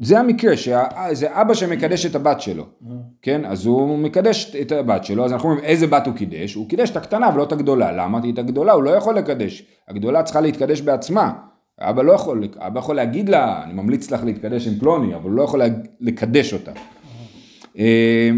זה 0.00 0.18
המקרה, 0.18 0.56
שזה 0.56 1.40
אבא 1.40 1.54
שמקדש 1.54 2.06
את 2.06 2.14
הבת 2.14 2.40
שלו, 2.40 2.64
כן? 3.22 3.44
אז 3.44 3.66
הוא 3.66 3.98
מקדש 3.98 4.56
את 4.60 4.72
הבת 4.72 5.04
שלו, 5.04 5.24
אז 5.24 5.32
אנחנו 5.32 5.48
אומרים 5.48 5.64
איזה 5.64 5.86
בת 5.86 6.06
הוא 6.06 6.14
קידש? 6.14 6.54
הוא 6.54 6.68
קידש 6.68 6.90
את 6.90 6.96
הקטנה 6.96 7.30
ולא 7.34 7.42
את 7.42 7.52
הגדולה. 7.52 7.92
למה? 7.92 8.22
כי 8.22 8.30
את 8.30 8.38
הגדולה 8.38 8.72
הוא 8.72 8.82
לא 8.82 8.90
יכול 8.90 9.14
לקדש. 9.14 9.62
הגדולה 9.88 10.22
צריכה 10.22 10.40
להתקדש 10.40 10.80
בעצמה. 10.80 11.32
אבא 11.80 12.02
לא 12.02 12.12
יכול, 12.12 12.48
אבא 12.58 12.78
יכול 12.78 12.96
להגיד 12.96 13.28
לה, 13.28 13.64
אני 13.64 13.72
ממליץ 13.72 14.10
לך 14.10 14.24
להתקדש 14.24 14.68
עם 14.68 14.74
פלוני, 14.74 15.14
אבל 15.14 15.30
הוא 15.30 15.32
לא 15.32 15.42
יכול 15.42 15.62
לקדש 16.00 16.52
אותה. 16.52 16.72
אה, 17.78 18.30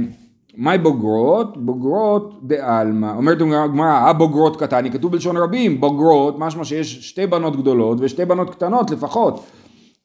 מהי 0.56 0.78
בוגרות? 0.78 1.64
בוגרות 1.64 2.38
בעלמא. 2.42 3.12
אומרת 3.16 3.40
הגמרא, 3.40 3.92
הבוגרות 3.92 4.60
קטני, 4.60 4.90
כתוב 4.90 5.12
בלשון 5.12 5.36
רבים, 5.36 5.80
בוגרות, 5.80 6.38
משמע 6.38 6.64
שיש 6.64 7.08
שתי 7.08 7.26
בנות 7.26 7.56
גדולות 7.56 7.98
ושתי 8.00 8.24
בנות 8.24 8.50
קטנות 8.50 8.90
לפחות. 8.90 9.44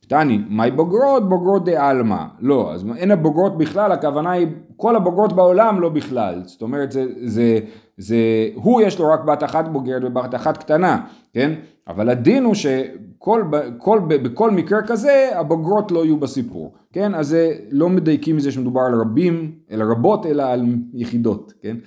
קטני, 0.06 0.42
מהי 0.50 0.72
בוגרות? 0.72 1.30
בוגרות 1.30 1.66
דה 1.66 1.90
עלמא. 1.90 2.24
לא, 2.40 2.74
אז 2.74 2.86
אין 2.96 3.12
הבוגרות 3.12 3.58
בכלל, 3.58 3.92
הכוונה 3.92 4.32
היא 4.32 4.48
כל 4.78 4.96
הבוגרות 4.96 5.34
בעולם 5.34 5.80
לא 5.82 5.90
בכלל. 5.90 6.42
זאת 6.46 6.62
אומרת, 6.62 6.92
זה, 6.92 7.06
זה, 7.24 7.60
זה, 7.98 8.16
הוא 8.56 8.82
יש 8.82 9.00
לו 9.00 9.10
רק 9.10 9.24
בת 9.24 9.44
אחת 9.44 9.68
בוגרת 9.68 10.02
ובת 10.06 10.36
אחת 10.36 10.58
קטנה, 10.58 11.02
כן? 11.34 11.52
אבל 11.88 12.10
הדין 12.10 12.44
הוא 12.44 12.54
שכל, 12.56 13.44
ב- 13.50 13.70
כל, 13.78 14.00
ב- 14.08 14.14
בכל 14.28 14.52
מקרה 14.52 14.82
כזה, 14.82 15.30
הבוגרות 15.36 15.92
לא 15.92 16.06
יהיו 16.06 16.18
בסיפור, 16.18 16.74
כן? 16.94 17.16
אז 17.16 17.38
לא 17.72 17.90
מדייקים 17.90 18.36
מזה 18.36 18.52
שמדובר 18.52 18.82
על 18.82 19.02
רבים, 19.02 19.52
אלא 19.72 19.86
רבות, 19.92 20.26
אלא 20.26 20.44
על 20.44 20.66
יחידות, 20.94 21.54
כן? 21.62 21.78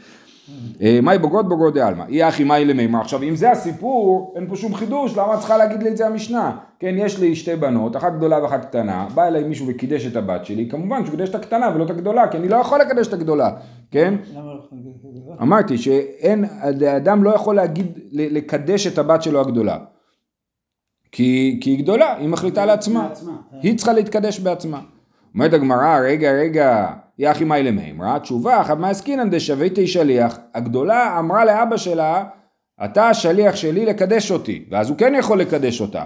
אה, 0.83 0.99
מהי 1.03 1.19
בוגרות 1.19 1.49
בוגרות 1.49 1.75
דעלמא, 1.75 2.05
אי 2.09 2.29
אחי 2.29 2.45
מאי 2.45 2.65
למימר. 2.65 3.01
עכשיו 3.01 3.23
אם 3.23 3.37
זה 3.37 3.51
הסיפור, 3.51 4.33
אין 4.37 4.49
פה 4.49 4.57
שום 4.57 4.75
חידוש, 4.75 5.17
למה 5.17 5.39
צריכה 5.39 5.57
להגיד 5.57 5.83
לי 5.83 5.91
את 5.91 5.97
זה 5.97 6.07
המשנה? 6.07 6.57
כן, 6.79 6.95
יש 6.99 7.21
לי 7.21 7.37
שתי 7.37 7.57
בנות, 7.57 7.97
אחת 7.97 8.13
גדולה 8.17 8.43
ואחת 8.43 8.65
קטנה, 8.65 9.07
בא 9.15 9.27
אליי 9.27 9.45
מישהו 9.45 9.67
וקידש 9.69 10.07
את 10.07 10.17
הבת 10.17 10.45
שלי, 10.45 10.69
כמובן 10.71 11.05
שהוא 11.05 11.11
קידש 11.11 11.29
את 11.29 11.35
הקטנה 11.35 11.71
ולא 11.75 11.85
את 11.85 11.91
הגדולה, 11.91 12.29
כי 12.29 12.37
אני 12.37 12.49
לא 12.49 12.57
יכול 12.57 12.81
לקדש 12.81 13.07
את 13.07 13.13
הגדולה, 13.13 13.51
כן? 13.91 14.15
למה 14.35 14.55
לא? 14.55 15.35
אמרתי 15.43 15.79
שאין, 15.79 16.45
האדם 16.87 17.25
לא 17.25 17.31
יכול 17.31 17.57
להגיד, 17.57 17.99
לקדש 18.13 18.87
את 18.87 18.99
הבת 18.99 19.23
שלו 19.23 19.41
הגדולה. 19.41 19.79
כי, 21.13 21.59
כי 21.63 21.71
היא 21.71 21.79
גדולה, 21.79 22.17
היא 22.17 22.29
מחליטה 22.29 22.67
לעצמה. 22.67 23.09
לעצמה. 23.09 23.37
היא 23.63 23.77
צריכה 23.77 23.93
להתקדש 23.93 24.41
בעצמה. 24.41 24.81
אומרת 25.37 25.53
הגמרא, 25.53 25.99
רגע, 26.03 26.33
רגע, 26.33 26.87
יחי 27.19 27.45
מאי 27.45 27.63
למימרא, 27.63 28.19
תשובה, 28.19 28.61
אחת 28.61 28.79
מה 28.79 28.89
עסקינן 28.89 29.31
דשביתי 29.31 29.87
שליח. 29.87 30.39
הגדולה 30.55 31.19
אמרה 31.19 31.45
לאבא 31.45 31.77
שלה, 31.77 32.25
אתה 32.85 33.09
השליח 33.09 33.57
שלי 33.57 33.87
לקדש 33.87 34.31
אותי, 34.31 34.65
ואז 34.71 34.89
הוא 34.89 34.99
כן 34.99 35.15
יכול 35.19 35.41
לקדש 35.41 35.81
אותה. 35.81 36.05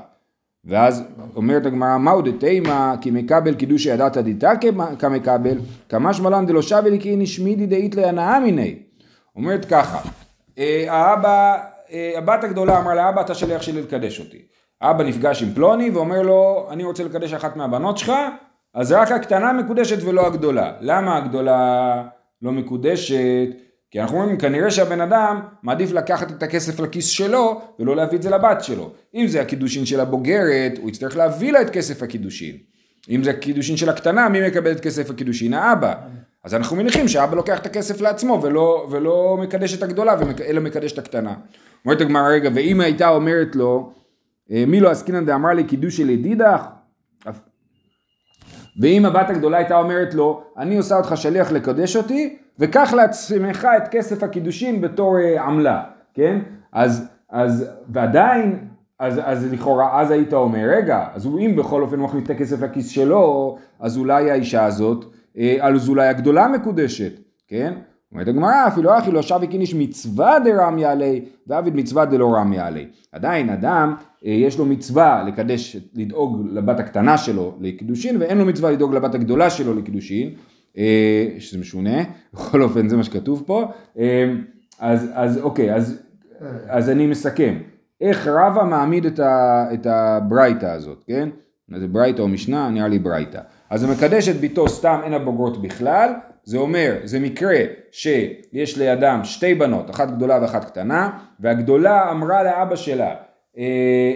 ואז 0.64 1.03
אומרת 1.37 1.66
הגמרא, 1.66 1.99
מהו 1.99 2.23
דתימה, 2.23 2.95
כי 3.01 3.11
מקבל 3.11 3.55
קידוש 3.55 3.87
ידעת 3.87 4.16
דיתא 4.16 4.53
כמקבל, 4.99 5.59
כמשמע 5.88 6.31
לן 6.31 6.47
דלא 6.47 6.62
שווה 6.62 6.90
לי 6.90 7.01
כי 7.01 7.16
נשמידי 7.16 7.66
דאית 7.66 7.95
להנאה 7.95 8.40
מיני. 8.40 8.79
אומרת 9.37 9.64
ככה, 9.64 10.01
אה, 10.59 10.85
האבא, 10.88 11.59
אה, 11.93 12.12
הבת 12.16 12.45
הגדולה 12.45 12.81
אמרה 12.81 12.95
לאבא, 12.95 13.21
אתה 13.21 13.35
שליח 13.35 13.62
שלי 13.62 13.83
לקדש 13.83 14.21
אותי. 14.21 14.43
אבא 14.83 15.05
נפגש 15.05 15.43
עם 15.43 15.55
פלוני 15.55 15.90
ואומר 15.90 16.23
לו, 16.23 16.69
אני 16.71 16.85
רוצה 16.85 17.05
לקדש 17.05 17.33
אחת 17.33 17.57
מהבנות 17.57 17.99
שלך, 17.99 18.12
אז 18.74 18.92
רק 18.92 19.12
הקטנה 19.12 19.52
מקודשת 19.52 20.02
ולא 20.02 20.26
הגדולה. 20.26 20.72
למה 20.80 21.16
הגדולה 21.16 22.02
לא 22.42 22.52
מקודשת? 22.52 23.48
כי 23.90 24.00
אנחנו 24.00 24.20
אומרים, 24.20 24.38
כנראה 24.38 24.70
שהבן 24.70 25.00
אדם 25.00 25.40
מעדיף 25.62 25.92
לקחת 25.92 26.30
את 26.30 26.42
הכסף 26.42 26.80
לכיס 26.80 27.06
שלו 27.06 27.61
ולא 27.78 27.96
להביא 27.96 28.18
את 28.18 28.22
זה 28.22 28.30
לבת 28.30 28.64
שלו. 28.64 28.90
אם 29.14 29.26
זה 29.26 29.40
הקידושין 29.40 29.87
של 29.87 30.00
הבוגרת, 30.00 30.78
הוא 30.78 30.88
יצטרך 30.88 31.16
להביא 31.16 31.52
לה 31.52 31.62
את 31.62 31.70
כסף 31.70 32.02
הקידושין. 32.02 32.56
אם 33.11 33.24
זה 33.24 33.30
הקידושין 33.30 33.76
של 33.76 33.88
הקטנה, 33.88 34.28
מי 34.28 34.48
מקבל 34.48 34.72
את 34.72 34.80
כסף 34.80 35.11
הקידושין? 35.11 35.54
האבא. 35.54 35.94
אז 36.44 36.54
אנחנו 36.54 36.76
מניחים 36.76 37.09
שהאבא 37.09 37.37
לוקח 37.37 37.59
את 37.59 37.66
הכסף 37.66 38.00
לעצמו 38.00 38.40
ולא, 38.42 38.87
ולא 38.90 39.38
מקדש 39.42 39.74
את 39.74 39.83
הגדולה, 39.83 40.14
אלא 40.48 40.61
מקדש 40.61 40.92
את 40.92 40.98
הקטנה. 40.98 41.35
אומרת 41.85 42.00
הגמרא, 42.00 42.28
רגע, 42.28 42.50
ואם 42.54 42.80
הייתה 42.80 43.09
אומרת 43.09 43.56
לו, 43.56 43.92
אה, 44.50 44.64
מי 44.66 44.80
לא 44.80 44.90
עסקינן 44.90 45.26
דאמר 45.26 45.50
לי 45.50 45.64
קידוש 45.64 45.96
של 45.96 46.11
ידידך? 46.11 46.62
ואם 48.81 49.07
הבת 49.07 49.31
הגדולה 49.31 49.57
הייתה 49.57 49.79
אומרת 49.79 50.14
לו, 50.14 50.43
אני 50.57 50.77
עושה 50.77 50.97
אותך 50.97 51.12
שליח 51.16 51.53
לקדש 51.53 51.97
אותי, 51.97 52.37
וקח 52.59 52.93
לעצמך 52.93 53.69
את 53.77 53.88
כסף 53.88 54.23
הקידושין 54.23 54.81
בתור 54.81 55.19
אה, 55.19 55.43
עמלה, 55.43 55.83
כן? 56.14 56.38
אז, 56.73 57.09
אז, 57.31 57.71
ועדיין, 57.88 58.59
אז, 58.99 59.21
אז 59.25 59.53
לכאורה, 59.53 60.01
אז 60.01 60.11
היית 60.11 60.33
אומר, 60.33 60.69
רגע, 60.77 61.07
אז 61.14 61.25
הוא, 61.25 61.40
אם 61.40 61.57
בכל 61.57 61.83
אופן 61.83 61.99
הוא 61.99 62.05
מכניס 62.05 62.25
את 62.25 62.31
הכסף 62.31 62.62
לכיס 62.62 62.88
שלו, 62.88 63.59
אז 63.81 63.99
אולי 63.99 64.31
האישה 64.31 64.64
הזאת, 64.64 65.05
אה, 65.38 65.57
אז 65.61 65.88
אולי 65.88 66.09
הגדולה 66.09 66.49
מקודשת, 66.49 67.12
כן? 67.49 67.75
אומרת 68.12 68.29
הגמרא, 68.29 68.66
אפילו 68.68 68.99
אחי 68.99 69.11
לא 69.11 69.23
שבי 69.23 69.46
קיניש 69.46 69.75
מצווה 69.75 70.38
דרמי 70.44 70.85
עלי, 70.85 71.25
ועביד 71.46 71.77
מצווה 71.77 72.05
דלא 72.05 72.35
רמי 72.35 72.59
עלי. 72.59 72.87
עדיין 73.12 73.51
אדם, 73.51 73.94
אה, 74.27 74.31
יש 74.31 74.59
לו 74.59 74.66
מצווה 74.66 75.25
לקדש, 75.27 75.77
לדאוג 75.94 76.46
לבת 76.53 76.81
הקטנה 76.81 77.18
שלו 77.18 77.55
לקידושין, 77.61 78.16
ואין 78.20 78.38
לו 78.38 78.46
מצווה 78.46 78.70
לדאוג 78.70 78.94
לבת 78.94 79.14
הגדולה 79.14 79.51
שלו 79.51 79.75
לקידושין, 79.75 80.31
אה, 80.79 81.29
שזה 81.38 81.59
משונה, 81.59 82.03
בכל 82.35 82.62
אופן 82.62 82.88
זה 82.88 82.96
מה 82.96 83.03
שכתוב 83.03 83.42
פה. 83.46 83.70
אה, 83.99 84.33
אז, 84.81 85.11
אז 85.14 85.38
אוקיי, 85.38 85.75
אז, 85.75 86.03
אז 86.68 86.90
אני 86.90 87.07
מסכם. 87.07 87.55
איך 88.01 88.27
רבא 88.27 88.64
מעמיד 88.64 89.07
את, 89.07 89.18
ה, 89.18 89.66
את 89.75 89.87
הברייתא 89.87 90.66
הזאת, 90.66 91.05
כן? 91.07 91.29
זה 91.79 91.88
ברייתא 91.88 92.23
או 92.23 92.29
משנה? 92.29 92.68
נראה 92.68 92.88
לי 92.88 92.99
ברייתא. 92.99 93.40
אז 93.70 93.85
הוא 93.85 93.92
מקדש 93.92 94.29
את 94.29 94.37
ביתו 94.37 94.68
סתם 94.68 95.01
אין 95.05 95.14
הבוגרות 95.14 95.62
בכלל, 95.62 96.12
זה 96.44 96.59
אומר, 96.59 96.96
זה 97.05 97.20
מקרה 97.20 97.59
שיש 97.92 98.79
לידם 98.79 99.20
שתי 99.24 99.55
בנות, 99.55 99.90
אחת 99.90 100.11
גדולה 100.11 100.38
ואחת 100.42 100.64
קטנה, 100.64 101.11
והגדולה 101.40 102.11
אמרה 102.11 102.42
לאבא 102.42 102.76
שלה, 102.76 103.14
אה, 103.59 103.64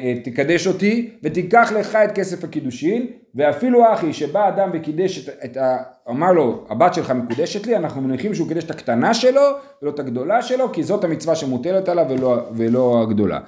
אה, 0.02 0.14
תקדש 0.24 0.66
אותי 0.66 1.10
ותיקח 1.22 1.72
לך 1.76 1.96
את 1.96 2.12
כסף 2.12 2.44
הקידושין 2.44 3.06
ואפילו 3.34 3.92
אחי 3.92 4.12
שבא 4.12 4.48
אדם 4.48 4.70
וקידש 4.72 5.28
את, 5.28 5.34
את 5.44 5.56
ה... 5.56 5.76
אמר 6.10 6.32
לו 6.32 6.64
הבת 6.68 6.94
שלך 6.94 7.10
מקודשת 7.10 7.66
לי 7.66 7.76
אנחנו 7.76 8.02
מניחים 8.02 8.34
שהוא 8.34 8.48
קידש 8.48 8.64
את 8.64 8.70
הקטנה 8.70 9.14
שלו 9.14 9.40
ולא 9.82 9.90
את 9.90 9.98
הגדולה 9.98 10.42
שלו 10.42 10.72
כי 10.72 10.82
זאת 10.82 11.04
המצווה 11.04 11.34
שמוטלת 11.34 11.88
עליו 11.88 12.06
ולא, 12.08 12.48
ולא 12.56 13.02
הגדולה. 13.02 13.40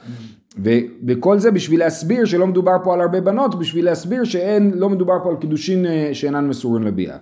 וכל 1.06 1.38
זה 1.38 1.50
בשביל 1.50 1.80
להסביר 1.80 2.24
שלא 2.24 2.46
מדובר 2.46 2.76
פה 2.84 2.94
על 2.94 3.00
הרבה 3.00 3.20
בנות 3.20 3.58
בשביל 3.58 3.84
להסביר 3.84 4.24
שאין 4.24 4.70
לא 4.74 4.88
מדובר 4.88 5.14
פה 5.24 5.30
על 5.30 5.36
קידושין 5.36 5.86
אה, 5.86 6.10
שאינן 6.12 6.48
מסורים 6.48 6.82
לביאה 6.82 7.16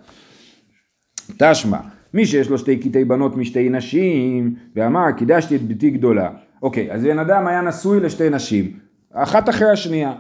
תשמע 1.39 1.79
מי 2.15 2.27
שיש 2.27 2.51
לו 2.51 2.59
שתי 2.59 2.77
קטעי 2.77 3.05
בנות 3.05 3.37
משתי 3.37 3.69
נשים 3.69 4.55
ואמר 4.77 5.13
קידשתי 5.13 5.57
את 5.57 5.69
בתי 5.69 5.91
גדולה 5.91 6.31
אוקיי, 6.65 6.93
אז 6.93 7.05
בן 7.05 7.19
אדם 7.19 7.47
היה 7.47 7.61
נשוי 7.61 8.01
לשתי 8.01 8.31
נשים, 8.31 8.73
אחת 9.13 9.49
אחרי 9.49 9.71
השנייה. 9.71 10.13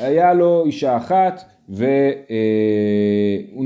היה 0.00 0.34
לו 0.34 0.64
אישה 0.66 0.96
אחת 0.96 1.44
והוא 1.68 1.84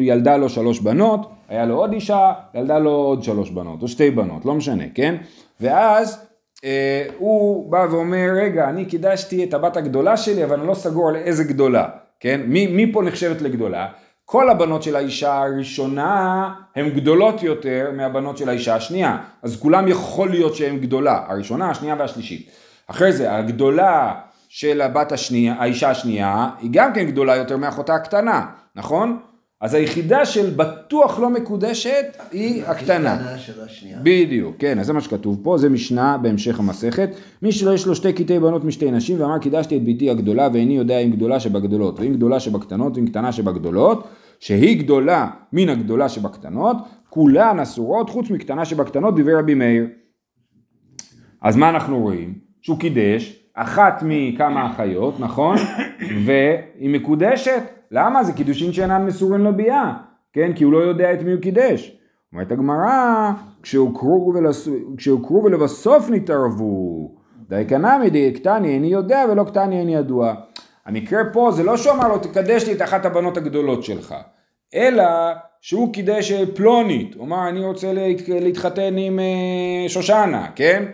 ילדה 0.00 0.37
לו 0.37 0.48
שלוש 0.48 0.81
בנות, 0.81 1.31
היה 1.48 1.66
לו 1.66 1.76
עוד 1.76 1.92
אישה, 1.92 2.33
ילדה 2.55 2.78
לו 2.78 2.90
עוד 2.90 3.22
שלוש 3.22 3.50
בנות, 3.50 3.83
או 3.83 3.88
שתי 3.88 4.11
בנות, 4.11 4.44
לא 4.44 4.55
משנה, 4.55 4.85
כן? 4.94 5.16
ואז 5.61 6.26
אה, 6.64 7.05
הוא 7.18 7.70
בא 7.70 7.87
ואומר, 7.90 8.28
רגע, 8.35 8.68
אני 8.68 8.85
קידשתי 8.85 9.44
את 9.44 9.55
הבת 9.55 9.76
הגדולה 9.76 10.16
שלי, 10.16 10.44
אבל 10.44 10.59
אני 10.59 10.68
לא 10.68 10.74
סגור 10.74 11.09
על 11.09 11.16
איזה 11.16 11.44
גדולה, 11.44 11.88
כן? 12.20 12.40
מי, 12.46 12.66
מי 12.66 12.92
פה 12.92 13.02
נחשבת 13.02 13.42
לגדולה? 13.42 13.88
כל 14.32 14.50
הבנות 14.50 14.82
של 14.82 14.96
האישה 14.96 15.42
הראשונה 15.42 16.50
הן 16.76 16.90
גדולות 16.90 17.42
יותר 17.42 17.90
מהבנות 17.96 18.38
של 18.38 18.48
האישה 18.48 18.74
השנייה, 18.74 19.18
אז 19.42 19.56
כולם 19.56 19.88
יכול 19.88 20.30
להיות 20.30 20.54
שהן 20.54 20.78
גדולה, 20.78 21.24
הראשונה, 21.28 21.70
השנייה 21.70 21.96
והשלישית. 21.98 22.50
אחרי 22.86 23.12
זה, 23.12 23.36
הגדולה 23.36 24.14
של 24.48 24.80
הבת 24.80 25.12
השנייה, 25.12 25.54
האישה 25.58 25.90
השנייה, 25.90 26.50
היא 26.60 26.70
גם 26.72 26.92
כן 26.92 27.04
גדולה 27.06 27.36
יותר 27.36 27.56
מאחותה 27.56 27.94
הקטנה, 27.94 28.46
נכון? 28.76 29.18
אז 29.60 29.74
היחידה 29.74 30.26
של 30.26 30.50
בטוח 30.50 31.18
לא 31.18 31.30
מקודשת 31.30 32.16
היא 32.30 32.64
הקטנה. 32.66 33.12
הקטנה 33.12 33.38
של 33.38 33.64
השנייה. 33.64 33.98
בדיוק, 34.02 34.56
כן, 34.58 34.78
אז 34.78 34.86
זה 34.86 34.92
מה 34.92 35.00
שכתוב 35.00 35.40
פה, 35.42 35.58
זה 35.58 35.68
משנה 35.68 36.18
בהמשך 36.18 36.60
המסכת. 36.60 37.08
מי 37.42 37.52
שלא 37.52 37.74
יש 37.74 37.86
לו 37.86 37.94
שתי 37.94 38.12
קטעי 38.12 38.38
בנות 38.40 38.64
משתי 38.64 38.90
נשים 38.90 39.20
ואמר 39.20 39.38
קידשתי 39.38 39.76
את 39.76 39.82
ביתי 39.82 40.10
הגדולה 40.10 40.48
ואיני 40.52 40.76
יודע 40.76 40.98
אם 40.98 41.10
גדולה 41.10 41.40
שבגדולות 41.40 42.00
ואם 42.00 42.12
גדולה 42.12 42.40
שבקטנות 42.40 42.96
ואם 42.96 43.06
קטנה 43.06 43.32
שבגדולות, 43.32 44.06
שהיא 44.42 44.78
גדולה 44.78 45.31
מן 45.52 45.68
הגדולה 45.68 46.09
שבקטנות, 46.09 46.76
כולן 47.09 47.61
אסורות 47.61 48.11
חוץ 48.11 48.31
מקטנה 48.31 48.64
שבקטנות 48.64 49.14
דיבר 49.14 49.38
רבי 49.38 49.55
מאיר. 49.55 49.87
אז 51.42 51.57
מה 51.57 51.70
אנחנו 51.70 52.00
רואים? 52.00 52.35
שהוא 52.61 52.78
קידש 52.78 53.46
אחת 53.55 54.02
מכמה 54.07 54.70
אחיות, 54.70 55.20
נכון? 55.20 55.57
והיא 56.26 56.90
מקודשת. 56.90 57.62
למה? 57.90 58.24
זה 58.24 58.33
קידושין 58.33 58.72
שאינן 58.72 59.07
מסורים 59.07 59.44
לביאה, 59.44 59.94
כן? 60.33 60.52
כי 60.55 60.64
הוא 60.64 60.72
לא 60.72 60.78
יודע 60.78 61.12
את 61.12 61.22
מי 61.22 61.33
הוא 61.33 61.40
קידש. 61.40 61.98
אומרת 62.33 62.52
הגמרא, 62.52 63.31
כשהוכרו 63.62 65.44
ולבסוף 65.44 66.11
נתערבו, 66.11 67.14
די 67.48 67.64
קנמי 67.68 68.11
די 68.11 68.33
קטני 68.33 68.68
איני 68.68 68.87
יודע 68.87 69.24
ולא 69.33 69.44
קטני 69.44 69.81
איני 69.81 69.94
ידוע. 69.94 70.35
המקרה 70.86 71.20
פה 71.32 71.50
זה 71.50 71.62
לא 71.62 71.76
שהוא 71.76 71.92
אמר 71.92 72.08
לו 72.08 72.18
תקדש 72.18 72.64
לי 72.64 72.72
את 72.72 72.82
אחת 72.82 73.04
הבנות 73.04 73.36
הגדולות 73.36 73.84
שלך, 73.84 74.14
אלא 74.74 75.04
שהוא 75.60 75.92
קידש 75.94 76.32
פלונית, 76.32 77.14
הוא 77.14 77.24
אמר 77.24 77.48
אני 77.48 77.64
רוצה 77.64 77.92
להת... 77.92 78.28
להתחתן 78.28 78.98
עם 78.98 79.18
אה, 79.18 79.88
שושנה, 79.88 80.46
כן? 80.56 80.84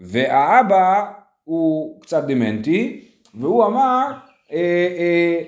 והאבא 0.00 1.12
הוא 1.44 2.00
קצת 2.00 2.24
דמנטי, 2.24 3.04
והוא 3.34 3.66
אמר 3.66 4.06
אה, 4.52 4.88
אה, 4.98 5.42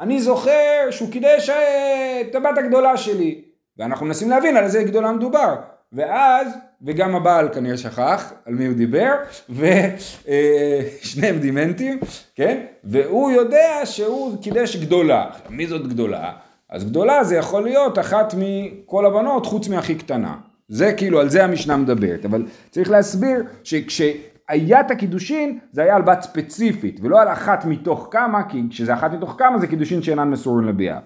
אני 0.00 0.20
זוכר 0.20 0.90
שהוא 0.90 1.10
קידש 1.12 1.50
אה, 1.50 2.20
את 2.20 2.34
הבת 2.34 2.58
הגדולה 2.58 2.96
שלי, 2.96 3.44
ואנחנו 3.76 4.06
מנסים 4.06 4.30
להבין 4.30 4.56
על 4.56 4.64
איזה 4.64 4.82
גדולה 4.82 5.12
מדובר, 5.12 5.56
ואז, 5.92 6.58
וגם 6.82 7.14
הבעל 7.14 7.48
כנראה 7.54 7.76
שכח 7.76 8.32
על 8.44 8.54
מי 8.54 8.66
הוא 8.66 8.74
דיבר, 8.74 9.14
ושניהם 9.50 11.38
דימנטים, 11.38 11.98
כן? 12.34 12.60
והוא 12.84 13.30
יודע 13.30 13.80
שהוא 13.84 14.42
קידש 14.42 14.76
גדולה. 14.76 15.26
מי 15.50 15.66
זאת 15.66 15.88
גדולה? 15.88 16.32
אז 16.70 16.84
גדולה 16.84 17.24
זה 17.24 17.36
יכול 17.36 17.62
להיות 17.62 17.98
אחת 17.98 18.34
מכל 18.38 19.06
הבנות 19.06 19.46
חוץ 19.46 19.68
מהכי 19.68 19.94
קטנה. 19.94 20.34
זה 20.68 20.92
כאילו, 20.92 21.20
על 21.20 21.28
זה 21.28 21.44
המשנה 21.44 21.76
מדברת, 21.76 22.24
אבל 22.24 22.46
צריך 22.70 22.90
להסביר 22.90 23.42
שכש... 23.64 24.02
היה 24.48 24.80
את 24.80 24.90
הקידושין 24.90 25.58
זה 25.72 25.82
היה 25.82 25.96
על 25.96 26.02
בת 26.02 26.22
ספציפית 26.22 27.00
ולא 27.02 27.22
על 27.22 27.28
אחת 27.28 27.64
מתוך 27.64 28.08
כמה 28.10 28.48
כי 28.48 28.62
כשזה 28.70 28.94
אחת 28.94 29.12
מתוך 29.12 29.34
כמה 29.38 29.58
זה 29.58 29.66
קידושין 29.66 30.02
שאינן 30.02 30.30
מסורים 30.30 30.68
לביאה. 30.68 30.98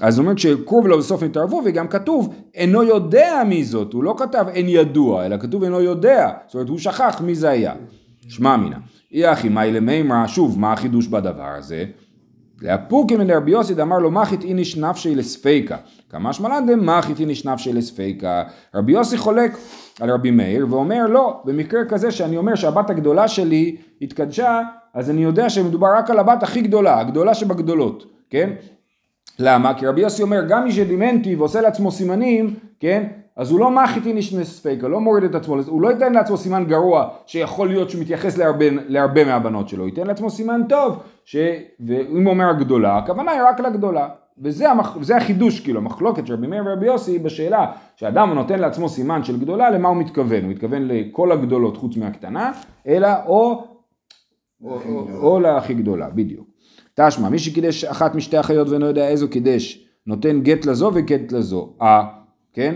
אז 0.00 0.18
הוא 0.18 0.24
אומר 0.24 0.36
כשקרוב 0.36 0.86
לו 0.86 0.98
בסוף 0.98 1.22
נתערבו 1.22 1.62
וגם 1.64 1.88
כתוב 1.88 2.34
אינו 2.54 2.82
יודע 2.82 3.42
מי 3.46 3.64
זאת 3.64 3.92
הוא 3.92 4.04
לא 4.04 4.14
כתב 4.18 4.44
אין 4.48 4.66
ידוע 4.68 5.26
אלא 5.26 5.36
כתוב 5.36 5.62
אינו 5.62 5.80
יודע 5.80 6.30
זאת 6.46 6.54
אומרת 6.54 6.68
הוא 6.68 6.78
שכח 6.78 7.20
מי 7.24 7.34
זה 7.34 7.50
היה. 7.50 7.74
שמע 8.28 8.56
מינא 8.56 8.76
אי 9.12 9.32
אחי 9.32 9.48
מאי 9.48 9.72
למימרא 9.72 10.26
שוב 10.26 10.58
מה 10.58 10.72
החידוש 10.72 11.06
בדבר 11.06 11.48
הזה? 11.58 11.84
לאפוקי 12.62 13.16
מן 13.16 13.30
רבי 13.30 13.50
יוסי 13.50 13.74
דאמר 13.74 13.98
לו 13.98 14.10
מחית 14.10 14.44
איניש 14.44 14.76
נפשי 14.76 15.14
לספיקה? 15.14 15.76
כמה 16.10 16.32
שמלן 16.32 16.66
דמחית 16.66 17.20
איניש 17.20 17.46
נפשי 17.46 17.72
לספיקה? 17.72 18.42
רבי 18.74 18.92
יוסי 18.92 19.18
חולק 19.18 19.56
על 20.00 20.10
רבי 20.10 20.30
מאיר 20.30 20.66
ואומר 20.70 21.06
לא 21.06 21.42
במקרה 21.44 21.84
כזה 21.84 22.10
שאני 22.10 22.36
אומר 22.36 22.54
שהבת 22.54 22.90
הגדולה 22.90 23.28
שלי 23.28 23.76
התקדשה 24.02 24.60
אז 24.94 25.10
אני 25.10 25.24
יודע 25.24 25.50
שמדובר 25.50 25.88
רק 25.96 26.10
על 26.10 26.18
הבת 26.18 26.42
הכי 26.42 26.60
גדולה 26.60 27.00
הגדולה 27.00 27.34
שבגדולות 27.34 28.04
כן 28.30 28.50
למה? 29.38 29.74
כי 29.74 29.86
רבי 29.86 30.00
יוסי 30.00 30.22
אומר 30.22 30.44
גם 30.48 30.64
מי 30.64 30.72
שדימנטי 30.72 31.36
ועושה 31.36 31.60
לעצמו 31.60 31.90
סימנים 31.90 32.54
כן 32.80 33.06
אז 33.36 33.50
הוא 33.50 33.60
לא 33.60 33.70
מחית 33.70 34.06
איניש 34.06 34.34
לספיקה 34.34 34.88
לא 34.88 35.00
מוריד 35.00 35.24
את 35.24 35.34
עצמו 35.34 35.56
הוא 35.66 35.82
לא 35.82 35.88
ייתן 35.88 36.12
לעצמו 36.12 36.36
סימן 36.36 36.64
גרוע 36.64 37.08
שיכול 37.26 37.68
להיות 37.68 37.90
שהוא 37.90 38.02
מתייחס 38.02 38.38
להרבה, 38.38 38.64
להרבה 38.88 39.24
מהבנות 39.24 39.68
שלו 39.68 39.86
ייתן 39.86 40.06
לעצמו 40.06 40.30
סימן 40.30 40.60
טוב 40.68 40.98
ש... 41.24 41.36
ואם 41.86 42.24
הוא 42.24 42.32
אומר 42.32 42.48
הגדולה 42.48 42.98
הכוונה 42.98 43.32
היא 43.32 43.42
רק 43.42 43.60
לגדולה 43.60 44.08
וזה 44.38 44.70
המח... 44.70 44.96
החידוש 45.16 45.60
כאילו, 45.60 45.80
המחלוקת 45.80 46.26
של 46.26 46.34
רבי 46.34 46.46
מאיר 46.46 46.62
ורבי 46.66 46.86
יוסי 46.86 47.18
בשאלה 47.18 47.72
שאדם 47.96 48.32
נותן 48.34 48.58
לעצמו 48.58 48.88
סימן 48.88 49.24
של 49.24 49.40
גדולה, 49.40 49.70
למה 49.70 49.88
הוא 49.88 49.96
מתכוון? 49.96 50.44
הוא 50.44 50.50
מתכוון 50.50 50.82
לכל 50.88 51.32
הגדולות 51.32 51.76
חוץ 51.76 51.96
מהקטנה, 51.96 52.52
אלא 52.86 53.08
או, 53.26 53.64
או, 54.64 54.78
או, 54.88 55.06
או 55.22 55.40
להכי 55.40 55.74
גדולה, 55.74 56.10
בדיוק. 56.10 56.51
תשמע, 56.94 57.28
מי 57.28 57.38
שקידש 57.38 57.84
אחת 57.84 58.14
משתי 58.14 58.40
אחיות 58.40 58.68
ואינו 58.68 58.86
יודע 58.86 59.08
איזו 59.08 59.28
קידש, 59.28 59.86
נותן 60.06 60.40
גט 60.40 60.66
לזו 60.66 60.90
וגט 60.94 61.32
לזו. 61.32 61.72
אה, 61.82 62.04
כן? 62.52 62.74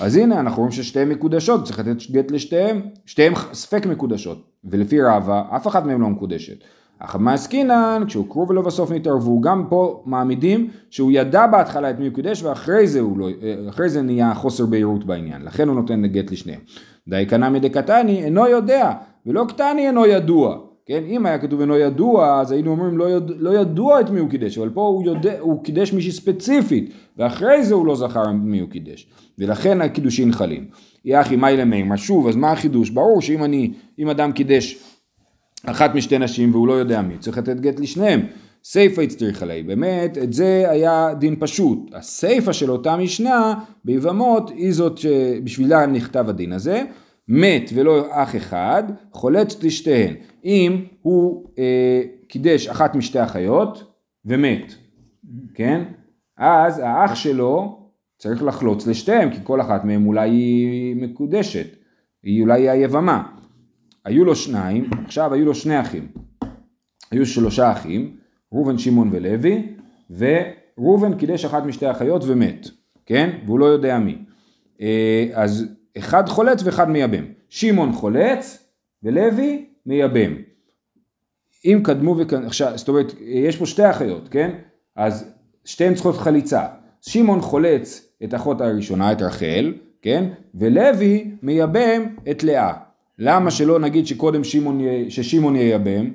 אז 0.00 0.16
הנה 0.16 0.40
אנחנו 0.40 0.58
רואים 0.58 0.72
ששתיהן 0.72 1.08
מקודשות, 1.08 1.64
צריך 1.64 1.78
לתת 1.78 2.10
גט 2.10 2.30
לשתיהן, 2.30 2.80
שתיהן 3.06 3.32
ספק 3.52 3.86
מקודשות, 3.86 4.50
ולפי 4.64 5.02
רבה 5.02 5.42
אף 5.56 5.66
אחת 5.66 5.84
מהן 5.84 6.00
לא 6.00 6.08
מקודשת. 6.08 6.56
אך 6.98 7.16
מה 7.16 7.32
עסקינן, 7.32 8.02
כשהוכרו 8.06 8.48
ולא 8.48 8.62
בסוף 8.62 8.90
נתערבו, 8.92 9.40
גם 9.40 9.64
פה 9.68 10.02
מעמידים 10.06 10.70
שהוא 10.90 11.12
ידע 11.12 11.46
בהתחלה 11.46 11.90
את 11.90 11.98
מי 11.98 12.06
הוא 12.06 12.14
קידש 12.14 12.42
ואחרי 12.42 12.86
זה, 12.86 13.00
לא, 13.16 13.28
אחרי 13.68 13.88
זה 13.88 14.02
נהיה 14.02 14.34
חוסר 14.34 14.66
בהירות 14.66 15.04
בעניין, 15.04 15.42
לכן 15.42 15.68
הוא 15.68 15.76
נותן 15.76 16.06
גט 16.06 16.30
לשניהם. 16.30 16.60
די 17.08 17.26
קנה 17.26 17.50
מדי 17.50 17.70
קטני 17.70 18.24
אינו 18.24 18.46
יודע, 18.46 18.92
ולא 19.26 19.44
קטני 19.48 19.86
אינו 19.86 20.06
ידוע. 20.06 20.58
כן, 20.86 21.04
אם 21.08 21.26
היה 21.26 21.38
כתוב 21.38 21.60
אינו 21.60 21.76
ידוע, 21.76 22.40
אז 22.40 22.52
היינו 22.52 22.70
אומרים 22.70 22.98
לא, 22.98 23.10
יד, 23.10 23.30
לא 23.36 23.60
ידוע 23.60 24.00
את 24.00 24.10
מי 24.10 24.20
הוא 24.20 24.30
קידש, 24.30 24.58
אבל 24.58 24.68
פה 24.68 24.80
הוא, 24.80 25.04
יודע, 25.04 25.40
הוא 25.40 25.64
קידש 25.64 25.92
מישהי 25.92 26.12
ספציפית, 26.12 26.90
ואחרי 27.16 27.64
זה 27.64 27.74
הוא 27.74 27.86
לא 27.86 27.96
זכר 27.96 28.32
מי 28.32 28.60
הוא 28.60 28.70
קידש, 28.70 29.06
ולכן 29.38 29.80
הקידושין 29.80 30.32
חלים. 30.32 30.66
יחי 31.04 31.36
מאי 31.36 31.56
למימה, 31.56 31.96
שוב, 31.96 32.28
אז 32.28 32.36
מה 32.36 32.52
החידוש? 32.52 32.90
ברור 32.90 33.22
שאם 33.22 33.44
אני, 33.44 33.72
אם 33.98 34.08
אדם 34.08 34.32
קידש 34.32 34.78
אחת 35.66 35.94
משתי 35.94 36.18
נשים 36.18 36.54
והוא 36.54 36.68
לא 36.68 36.72
יודע 36.72 37.02
מי, 37.02 37.18
צריך 37.18 37.38
לתת 37.38 37.60
גט 37.60 37.80
לשניהם. 37.80 38.20
סיפא 38.64 39.00
הצטריך 39.00 39.42
עלי, 39.42 39.62
באמת, 39.62 40.18
את 40.18 40.32
זה 40.32 40.64
היה 40.68 41.14
דין 41.18 41.36
פשוט. 41.38 41.78
הסיפא 41.92 42.52
של 42.52 42.70
אותה 42.70 42.96
משנה 42.96 43.54
ביבמות 43.84 44.50
היא 44.50 44.72
זאת 44.72 44.98
שבשבילה 44.98 45.86
נכתב 45.86 46.28
הדין 46.28 46.52
הזה. 46.52 46.82
מת 47.32 47.70
ולא 47.74 48.06
אח 48.10 48.36
אחד, 48.36 48.82
חולץ 49.12 49.62
לשתיהן. 49.62 50.14
אם 50.44 50.84
הוא 51.02 51.46
אה, 51.58 52.02
קידש 52.28 52.68
אחת 52.68 52.94
משתי 52.94 53.22
אחיות 53.22 53.94
ומת, 54.24 54.74
כן? 55.54 55.84
אז 56.36 56.78
האח 56.78 57.14
שלו 57.14 57.80
צריך 58.18 58.42
לחלוץ 58.42 58.86
לשתיהם, 58.86 59.30
כי 59.30 59.36
כל 59.42 59.60
אחת 59.60 59.84
מהן 59.84 60.06
אולי 60.06 60.30
היא 60.30 60.96
מקודשת, 60.96 61.66
היא 62.22 62.42
אולי 62.42 62.60
היא 62.60 62.70
היבמה. 62.70 63.22
היו 64.04 64.24
לו 64.24 64.36
שניים, 64.36 64.90
עכשיו 65.04 65.34
היו 65.34 65.44
לו 65.44 65.54
שני 65.54 65.80
אחים. 65.80 66.08
היו 67.10 67.26
שלושה 67.26 67.72
אחים, 67.72 68.16
ראובן, 68.52 68.78
שמעון 68.78 69.10
ולוי, 69.12 69.76
וראובן 70.10 71.18
קידש 71.18 71.44
אחת 71.44 71.62
משתי 71.64 71.90
אחיות 71.90 72.22
ומת, 72.26 72.68
כן? 73.06 73.30
והוא 73.46 73.58
לא 73.58 73.64
יודע 73.64 73.98
מי. 73.98 74.18
אה, 74.80 75.28
אז 75.32 75.79
אחד 75.98 76.28
חולץ 76.28 76.62
ואחד 76.64 76.90
מייבם. 76.90 77.24
שמעון 77.48 77.92
חולץ 77.92 78.68
ולוי 79.02 79.66
מייבם. 79.86 80.32
אם 81.64 81.80
קדמו 81.84 82.16
וכן, 82.18 82.44
עכשיו, 82.44 82.72
זאת 82.74 82.88
אומרת, 82.88 83.12
יש 83.20 83.56
פה 83.56 83.66
שתי 83.66 83.90
אחיות, 83.90 84.28
כן? 84.28 84.50
אז 84.96 85.32
שתיהן 85.64 85.94
צריכות 85.94 86.16
חליצה. 86.16 86.66
שמעון 87.00 87.40
חולץ 87.40 88.08
את 88.24 88.34
אחות 88.34 88.60
הראשונה, 88.60 89.12
את 89.12 89.22
רחל, 89.22 89.74
כן? 90.02 90.24
ולוי 90.54 91.30
מייבם 91.42 92.02
את 92.30 92.42
לאה. 92.42 92.72
למה 93.18 93.50
שלא 93.50 93.78
נגיד 93.78 94.06
שקודם 94.06 94.44
שמעון, 95.10 95.56
ייבם? 95.56 96.10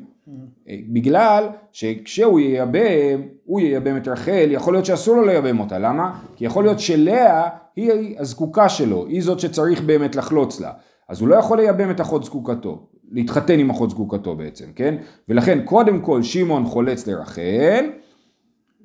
בגלל 0.93 1.47
שכשהוא 1.71 2.39
ייבם, 2.39 3.21
הוא 3.45 3.59
ייבם 3.59 3.97
את 3.97 4.07
רחל, 4.07 4.47
יכול 4.49 4.73
להיות 4.73 4.85
שאסור 4.85 5.15
לו 5.15 5.25
לייבם 5.25 5.59
אותה, 5.59 5.79
למה? 5.79 6.19
כי 6.35 6.45
יכול 6.45 6.63
להיות 6.63 6.79
שלאה 6.79 7.49
היא 7.75 8.19
הזקוקה 8.19 8.69
שלו, 8.69 9.05
היא 9.05 9.23
זאת 9.23 9.39
שצריך 9.39 9.81
באמת 9.81 10.15
לחלוץ 10.15 10.59
לה. 10.59 10.71
אז 11.09 11.21
הוא 11.21 11.29
לא 11.29 11.35
יכול 11.35 11.57
לייבם 11.57 11.91
את 11.91 12.01
אחות 12.01 12.23
זקוקתו, 12.23 12.87
להתחתן 13.11 13.59
עם 13.59 13.69
אחות 13.69 13.89
זקוקתו 13.89 14.35
בעצם, 14.35 14.65
כן? 14.75 14.95
ולכן 15.29 15.59
קודם 15.65 16.01
כל 16.01 16.23
שמעון 16.23 16.65
חולץ 16.65 17.07
לרחל, 17.07 17.85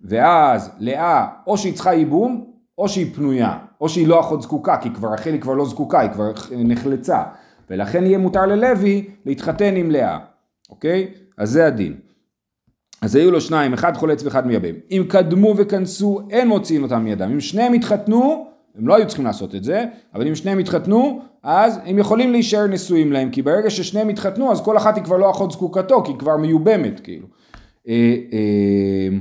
ואז 0.04 0.70
לאה 0.78 1.26
או 1.46 1.58
שהיא 1.58 1.74
צריכה 1.74 1.94
ייבום, 1.94 2.50
או 2.78 2.88
שהיא 2.88 3.14
פנויה, 3.14 3.58
או 3.80 3.88
שהיא 3.88 4.06
לא 4.06 4.20
אחות 4.20 4.42
זקוקה, 4.42 4.76
כי 4.76 4.90
כבר 4.90 5.12
רחל 5.12 5.32
היא 5.32 5.40
כבר 5.40 5.54
לא 5.54 5.64
זקוקה, 5.64 6.00
היא 6.00 6.10
כבר 6.10 6.32
נחלצה, 6.50 7.22
ולכן 7.70 8.06
יהיה 8.06 8.18
מותר 8.18 8.46
ללוי 8.46 9.08
להתחתן 9.26 9.76
עם 9.76 9.90
לאה, 9.90 10.18
אוקיי? 10.70 11.08
אז 11.40 11.50
זה 11.50 11.66
הדין. 11.66 11.94
אז 13.02 13.16
היו 13.16 13.30
לו 13.30 13.40
שניים, 13.40 13.72
אחד 13.72 13.96
חולץ 13.96 14.22
ואחד 14.22 14.46
מייבם. 14.46 14.74
אם 14.90 15.04
קדמו 15.08 15.54
וכנסו, 15.56 16.20
אין 16.30 16.48
מוציאים 16.48 16.82
אותם 16.82 17.04
מידם. 17.04 17.30
אם 17.30 17.40
שניהם 17.40 17.72
התחתנו, 17.72 18.46
הם 18.78 18.88
לא 18.88 18.96
היו 18.96 19.06
צריכים 19.06 19.24
לעשות 19.24 19.54
את 19.54 19.64
זה, 19.64 19.84
אבל 20.14 20.28
אם 20.28 20.34
שניהם 20.34 20.58
התחתנו, 20.58 21.20
אז 21.42 21.78
הם 21.84 21.98
יכולים 21.98 22.32
להישאר 22.32 22.66
נשואים 22.66 23.12
להם, 23.12 23.30
כי 23.30 23.42
ברגע 23.42 23.70
ששניהם 23.70 24.08
התחתנו, 24.08 24.52
אז 24.52 24.60
כל 24.60 24.76
אחת 24.76 24.96
היא 24.96 25.04
כבר 25.04 25.16
לא 25.16 25.30
אחות 25.30 25.50
זקוקתו, 25.50 26.02
כי 26.04 26.12
היא 26.12 26.18
כבר 26.18 26.36
מיובמת, 26.36 27.00
כאילו. 27.00 27.26
אה, 27.88 28.16
אה, 28.32 29.18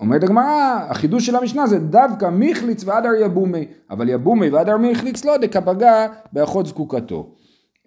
אומרת 0.00 0.22
הגמרא, 0.22 0.86
החידוש 0.88 1.26
של 1.26 1.36
המשנה 1.36 1.66
זה 1.66 1.78
דווקא 1.78 2.26
מיכליץ 2.26 2.84
ואדר 2.84 3.14
יבומי, 3.24 3.66
אבל 3.90 4.08
יבומי 4.08 4.50
ואדר 4.50 4.76
מיכליץ 4.76 5.24
לא 5.24 5.36
דקפגה 5.36 6.06
באחות 6.32 6.66
זקוקתו. 6.66 7.34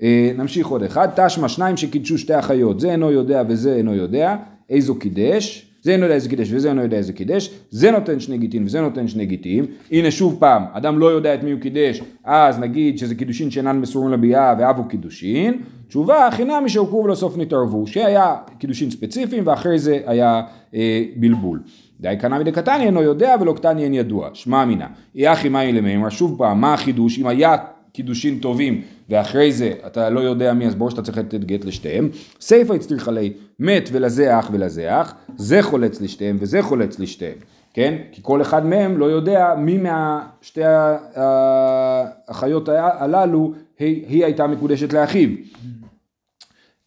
אה, 0.02 0.32
נמשיך 0.38 0.68
עוד 0.68 0.84
אחד, 0.84 1.08
תשמע 1.16 1.50
שניים 1.50 1.78
שקידשו 1.78 2.18
שתי 2.18 2.40
אחיות, 2.40 2.80
זה 2.80 2.92
אינו 2.92 3.12
יודע 3.12 3.44
וזה 3.48 3.76
אינו 3.76 3.96
יודע, 3.96 4.36
איזו 4.70 4.96
קידש, 4.96 5.72
זה 5.82 5.92
אינו 5.92 6.04
יודע 6.04 6.16
איזה 6.16 6.30
קידש 6.30 6.54
וזה 6.54 6.70
אינו 6.70 6.82
יודע 6.82 6.98
איזה 6.98 7.14
קידש, 7.14 7.50
זה 7.70 7.92
נותן 7.92 8.20
שני 8.20 8.38
גיטין 8.38 8.66
וזה 8.66 8.82
נותן 8.82 9.08
שני 9.08 9.26
גיטין, 9.26 9.66
הנה 9.92 10.12
שוב 10.12 10.38
פעם, 10.40 10.64
אדם 10.74 11.00
לא 11.00 11.06
יודע 11.06 11.34
את 11.34 11.44
מי 11.44 11.52
הוא 11.52 11.60
קידש, 11.60 12.02
אז 12.24 12.60
נגיד 12.60 12.98
שזה 12.98 13.16
קידושין 13.16 13.52
שאינן 13.52 13.80
מסורים 13.80 14.12
לביאה 14.12 14.56
ואבו 14.60 14.84
קידושין, 14.84 15.62
תשובה 15.88 16.30
חינמי 16.32 16.70
שהוכרו 16.70 17.04
ולסוף 17.04 17.38
נתערבו, 17.38 17.88
שהיה 17.88 18.36
קידושין 18.60 18.92
ספציפיים 18.92 19.44
ואחרי 19.48 19.80
זה 19.80 20.00
היה 20.06 20.42
אה, 20.76 21.04
בלבול. 21.16 21.60
די 22.00 22.16
קנא 22.20 22.40
מדי 22.40 22.52
קטני 22.52 22.86
אינו 22.86 23.02
יודע 23.02 23.36
ולא 23.42 23.54
קטני 23.54 23.84
אין 23.84 23.94
ידוע, 23.94 24.30
שמע 24.34 24.64
אמינא, 24.64 24.86
יחי 25.16 25.50
מאי 25.50 25.72
למימר, 25.72 26.10
שוב 26.10 26.38
פעם, 26.38 26.62
מה 26.62 26.74
החידוש, 26.74 27.20
אם 27.20 27.28
היה 27.28 27.56
קידושין 27.96 28.40
טובים 28.40 28.82
ואחרי 29.10 29.52
זה 29.52 29.74
אתה 29.88 30.10
לא 30.10 30.20
יודע 30.20 30.54
מי 30.54 30.68
אז 30.68 30.76
ברור 30.76 30.90
שאתה 30.90 31.02
צריך 31.02 31.18
לתת 31.18 31.44
גט 31.44 31.66
לשתיהם. 31.66 32.10
סיפא 32.42 32.74
הצטריך 32.74 33.08
עלי 33.08 33.34
מת 33.60 33.90
ולזה 33.92 34.40
אח 34.40 34.50
ולזה 34.54 35.02
אח 35.02 35.16
זה 35.38 35.62
חולץ 35.62 36.02
לשתיהם 36.02 36.38
וזה 36.40 36.62
חולץ 36.62 37.00
לשתיהם 37.00 37.38
כן? 37.76 37.98
כי 38.12 38.22
כל 38.24 38.42
אחד 38.42 38.66
מהם 38.66 38.98
לא 38.98 39.06
יודע 39.06 39.56
מי 39.58 39.78
מהשתי 39.78 40.62
החיות 42.28 42.70
הללו 42.70 43.54
היא, 43.80 44.06
היא 44.08 44.26
הייתה 44.26 44.48
מקודשת 44.48 44.94
לאחיו. 44.94 45.30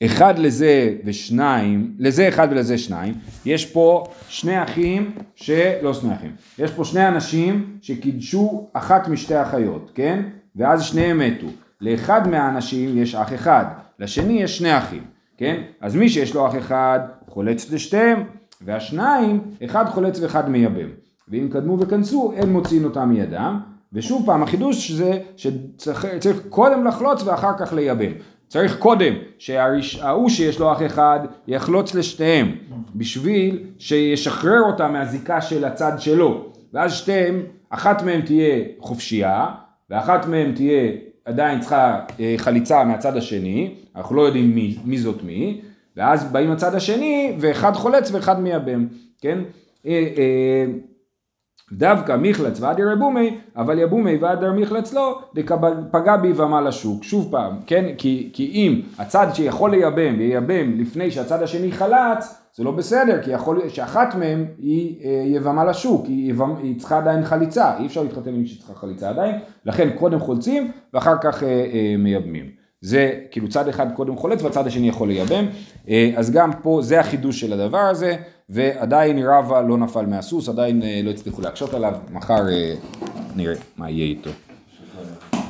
אחד 0.04 0.38
לזה 0.38 0.94
ושניים, 1.04 1.94
לזה 1.98 2.28
אחד 2.28 2.48
ולזה 2.50 2.78
שניים, 2.78 3.14
יש 3.46 3.66
פה 3.66 4.10
שני 4.28 4.62
אחים, 4.62 5.10
ש... 5.34 5.50
לא 5.82 5.94
שני 5.94 6.14
אחים, 6.14 6.30
יש 6.58 6.70
פה 6.70 6.84
שני 6.84 7.08
אנשים 7.08 7.76
שקידשו 7.82 8.68
אחת 8.72 9.08
משתי 9.08 9.42
אחיות, 9.42 9.90
כן? 9.94 10.22
ואז 10.58 10.82
שניהם 10.82 11.18
מתו. 11.18 11.46
לאחד 11.80 12.28
מהאנשים 12.28 12.98
יש 12.98 13.14
אח 13.14 13.34
אחד, 13.34 13.64
לשני 13.98 14.42
יש 14.42 14.58
שני 14.58 14.78
אחים, 14.78 15.02
כן? 15.36 15.62
אז 15.80 15.96
מי 15.96 16.08
שיש 16.08 16.34
לו 16.34 16.46
אח 16.46 16.56
אחד 16.58 17.00
חולץ 17.28 17.72
לשתיהם, 17.72 18.24
והשניים, 18.60 19.40
אחד 19.64 19.86
חולץ 19.86 20.20
ואחד 20.20 20.50
מייבם. 20.50 20.88
ואם 21.28 21.48
קדמו 21.52 21.78
וכנסו, 21.80 22.32
אין 22.36 22.52
מוציאים 22.52 22.84
אותם 22.84 23.08
מידם. 23.08 23.60
ושוב 23.92 24.26
פעם, 24.26 24.42
החידוש 24.42 24.90
זה 24.90 25.18
שצריך 25.36 26.06
צריך 26.18 26.40
קודם 26.48 26.84
לחלוץ 26.84 27.22
ואחר 27.22 27.58
כך 27.58 27.72
לייבם. 27.72 28.12
צריך 28.48 28.78
קודם 28.78 29.14
שההוא 29.38 30.28
שיש 30.28 30.58
לו 30.58 30.72
אח 30.72 30.82
אחד 30.86 31.20
יחלוץ 31.46 31.94
לשתיהם 31.94 32.52
בשביל 32.94 33.62
שישחרר 33.78 34.60
אותה 34.60 34.88
מהזיקה 34.88 35.40
של 35.40 35.64
הצד 35.64 35.92
שלו 35.98 36.52
ואז 36.72 36.92
שתיהם, 36.92 37.42
אחת 37.70 38.02
מהם 38.02 38.20
תהיה 38.20 38.64
חופשייה 38.80 39.46
ואחת 39.90 40.26
מהם 40.26 40.52
תהיה 40.52 40.92
עדיין 41.24 41.60
צריכה 41.60 42.00
אה, 42.20 42.34
חליצה 42.36 42.84
מהצד 42.84 43.16
השני, 43.16 43.74
אנחנו 43.96 44.16
לא 44.16 44.22
יודעים 44.22 44.54
מי, 44.54 44.76
מי 44.84 44.98
זאת 44.98 45.22
מי 45.22 45.60
ואז 45.96 46.24
באים 46.24 46.50
הצד 46.50 46.74
השני 46.74 47.36
ואחד 47.40 47.72
חולץ 47.72 48.10
ואחד 48.12 48.40
מייבם, 48.40 48.86
כן? 49.20 49.38
אה, 51.72 51.88
אה, 51.88 51.94
דווקא 51.94 52.16
מיחלץ 52.16 52.60
והדר 52.60 52.92
יבומי, 52.92 53.38
אבל 53.56 53.78
יבומי 53.78 54.16
והדר 54.16 54.52
מיחלץ 54.52 54.94
לא, 54.94 55.20
פגע 55.90 56.16
ביבמה 56.16 56.60
לשוק. 56.60 57.04
שוב 57.04 57.28
פעם, 57.30 57.56
כן? 57.66 57.84
כי, 57.98 58.30
כי 58.32 58.50
אם 58.54 58.80
הצד 58.98 59.26
שיכול 59.34 59.70
לייבם, 59.70 60.20
ייבם 60.20 60.80
לפני 60.80 61.10
שהצד 61.10 61.42
השני 61.42 61.72
חלץ, 61.72 62.42
זה 62.54 62.64
לא 62.64 62.70
בסדר, 62.70 63.22
כי 63.22 63.30
יכול 63.30 63.56
להיות 63.56 63.74
שאחת 63.74 64.14
מהם 64.14 64.46
היא 64.58 65.04
אה, 65.04 65.22
יבמה 65.26 65.64
לשוק, 65.64 66.06
היא, 66.06 66.30
יבמה, 66.30 66.54
היא 66.62 66.78
צריכה 66.78 66.98
עדיין 66.98 67.24
חליצה, 67.24 67.78
אי 67.78 67.86
אפשר 67.86 68.02
להתחתן 68.02 68.34
עם 68.34 68.46
שהיא 68.46 68.58
צריכה 68.58 68.74
חליצה 68.74 69.08
עדיין, 69.08 69.34
לכן 69.64 69.90
קודם 69.98 70.18
חולצים 70.18 70.70
ואחר 70.94 71.14
כך 71.22 71.42
אה, 71.42 71.48
אה, 71.48 71.94
מייבמים. 71.98 72.57
זה 72.80 73.20
כאילו 73.30 73.48
צד 73.48 73.68
אחד 73.68 73.86
קודם 73.94 74.16
חולץ 74.16 74.42
והצד 74.42 74.66
השני 74.66 74.88
יכול 74.88 75.08
לייבם, 75.08 75.46
אה, 75.88 76.12
אז 76.16 76.30
גם 76.30 76.50
פה 76.62 76.80
זה 76.82 77.00
החידוש 77.00 77.40
של 77.40 77.52
הדבר 77.52 77.78
הזה. 77.78 78.16
ועדיין 78.50 79.18
רבא 79.18 79.60
לא 79.60 79.78
נפל 79.78 80.06
מהסוס, 80.06 80.48
עדיין 80.48 80.82
לא 81.04 81.10
הצליחו 81.10 81.42
להקשות 81.42 81.74
עליו, 81.74 81.94
מחר 82.12 82.42
נראה 83.36 83.54
מה 83.76 83.90
יהיה 83.90 84.04
איתו. 84.04 84.30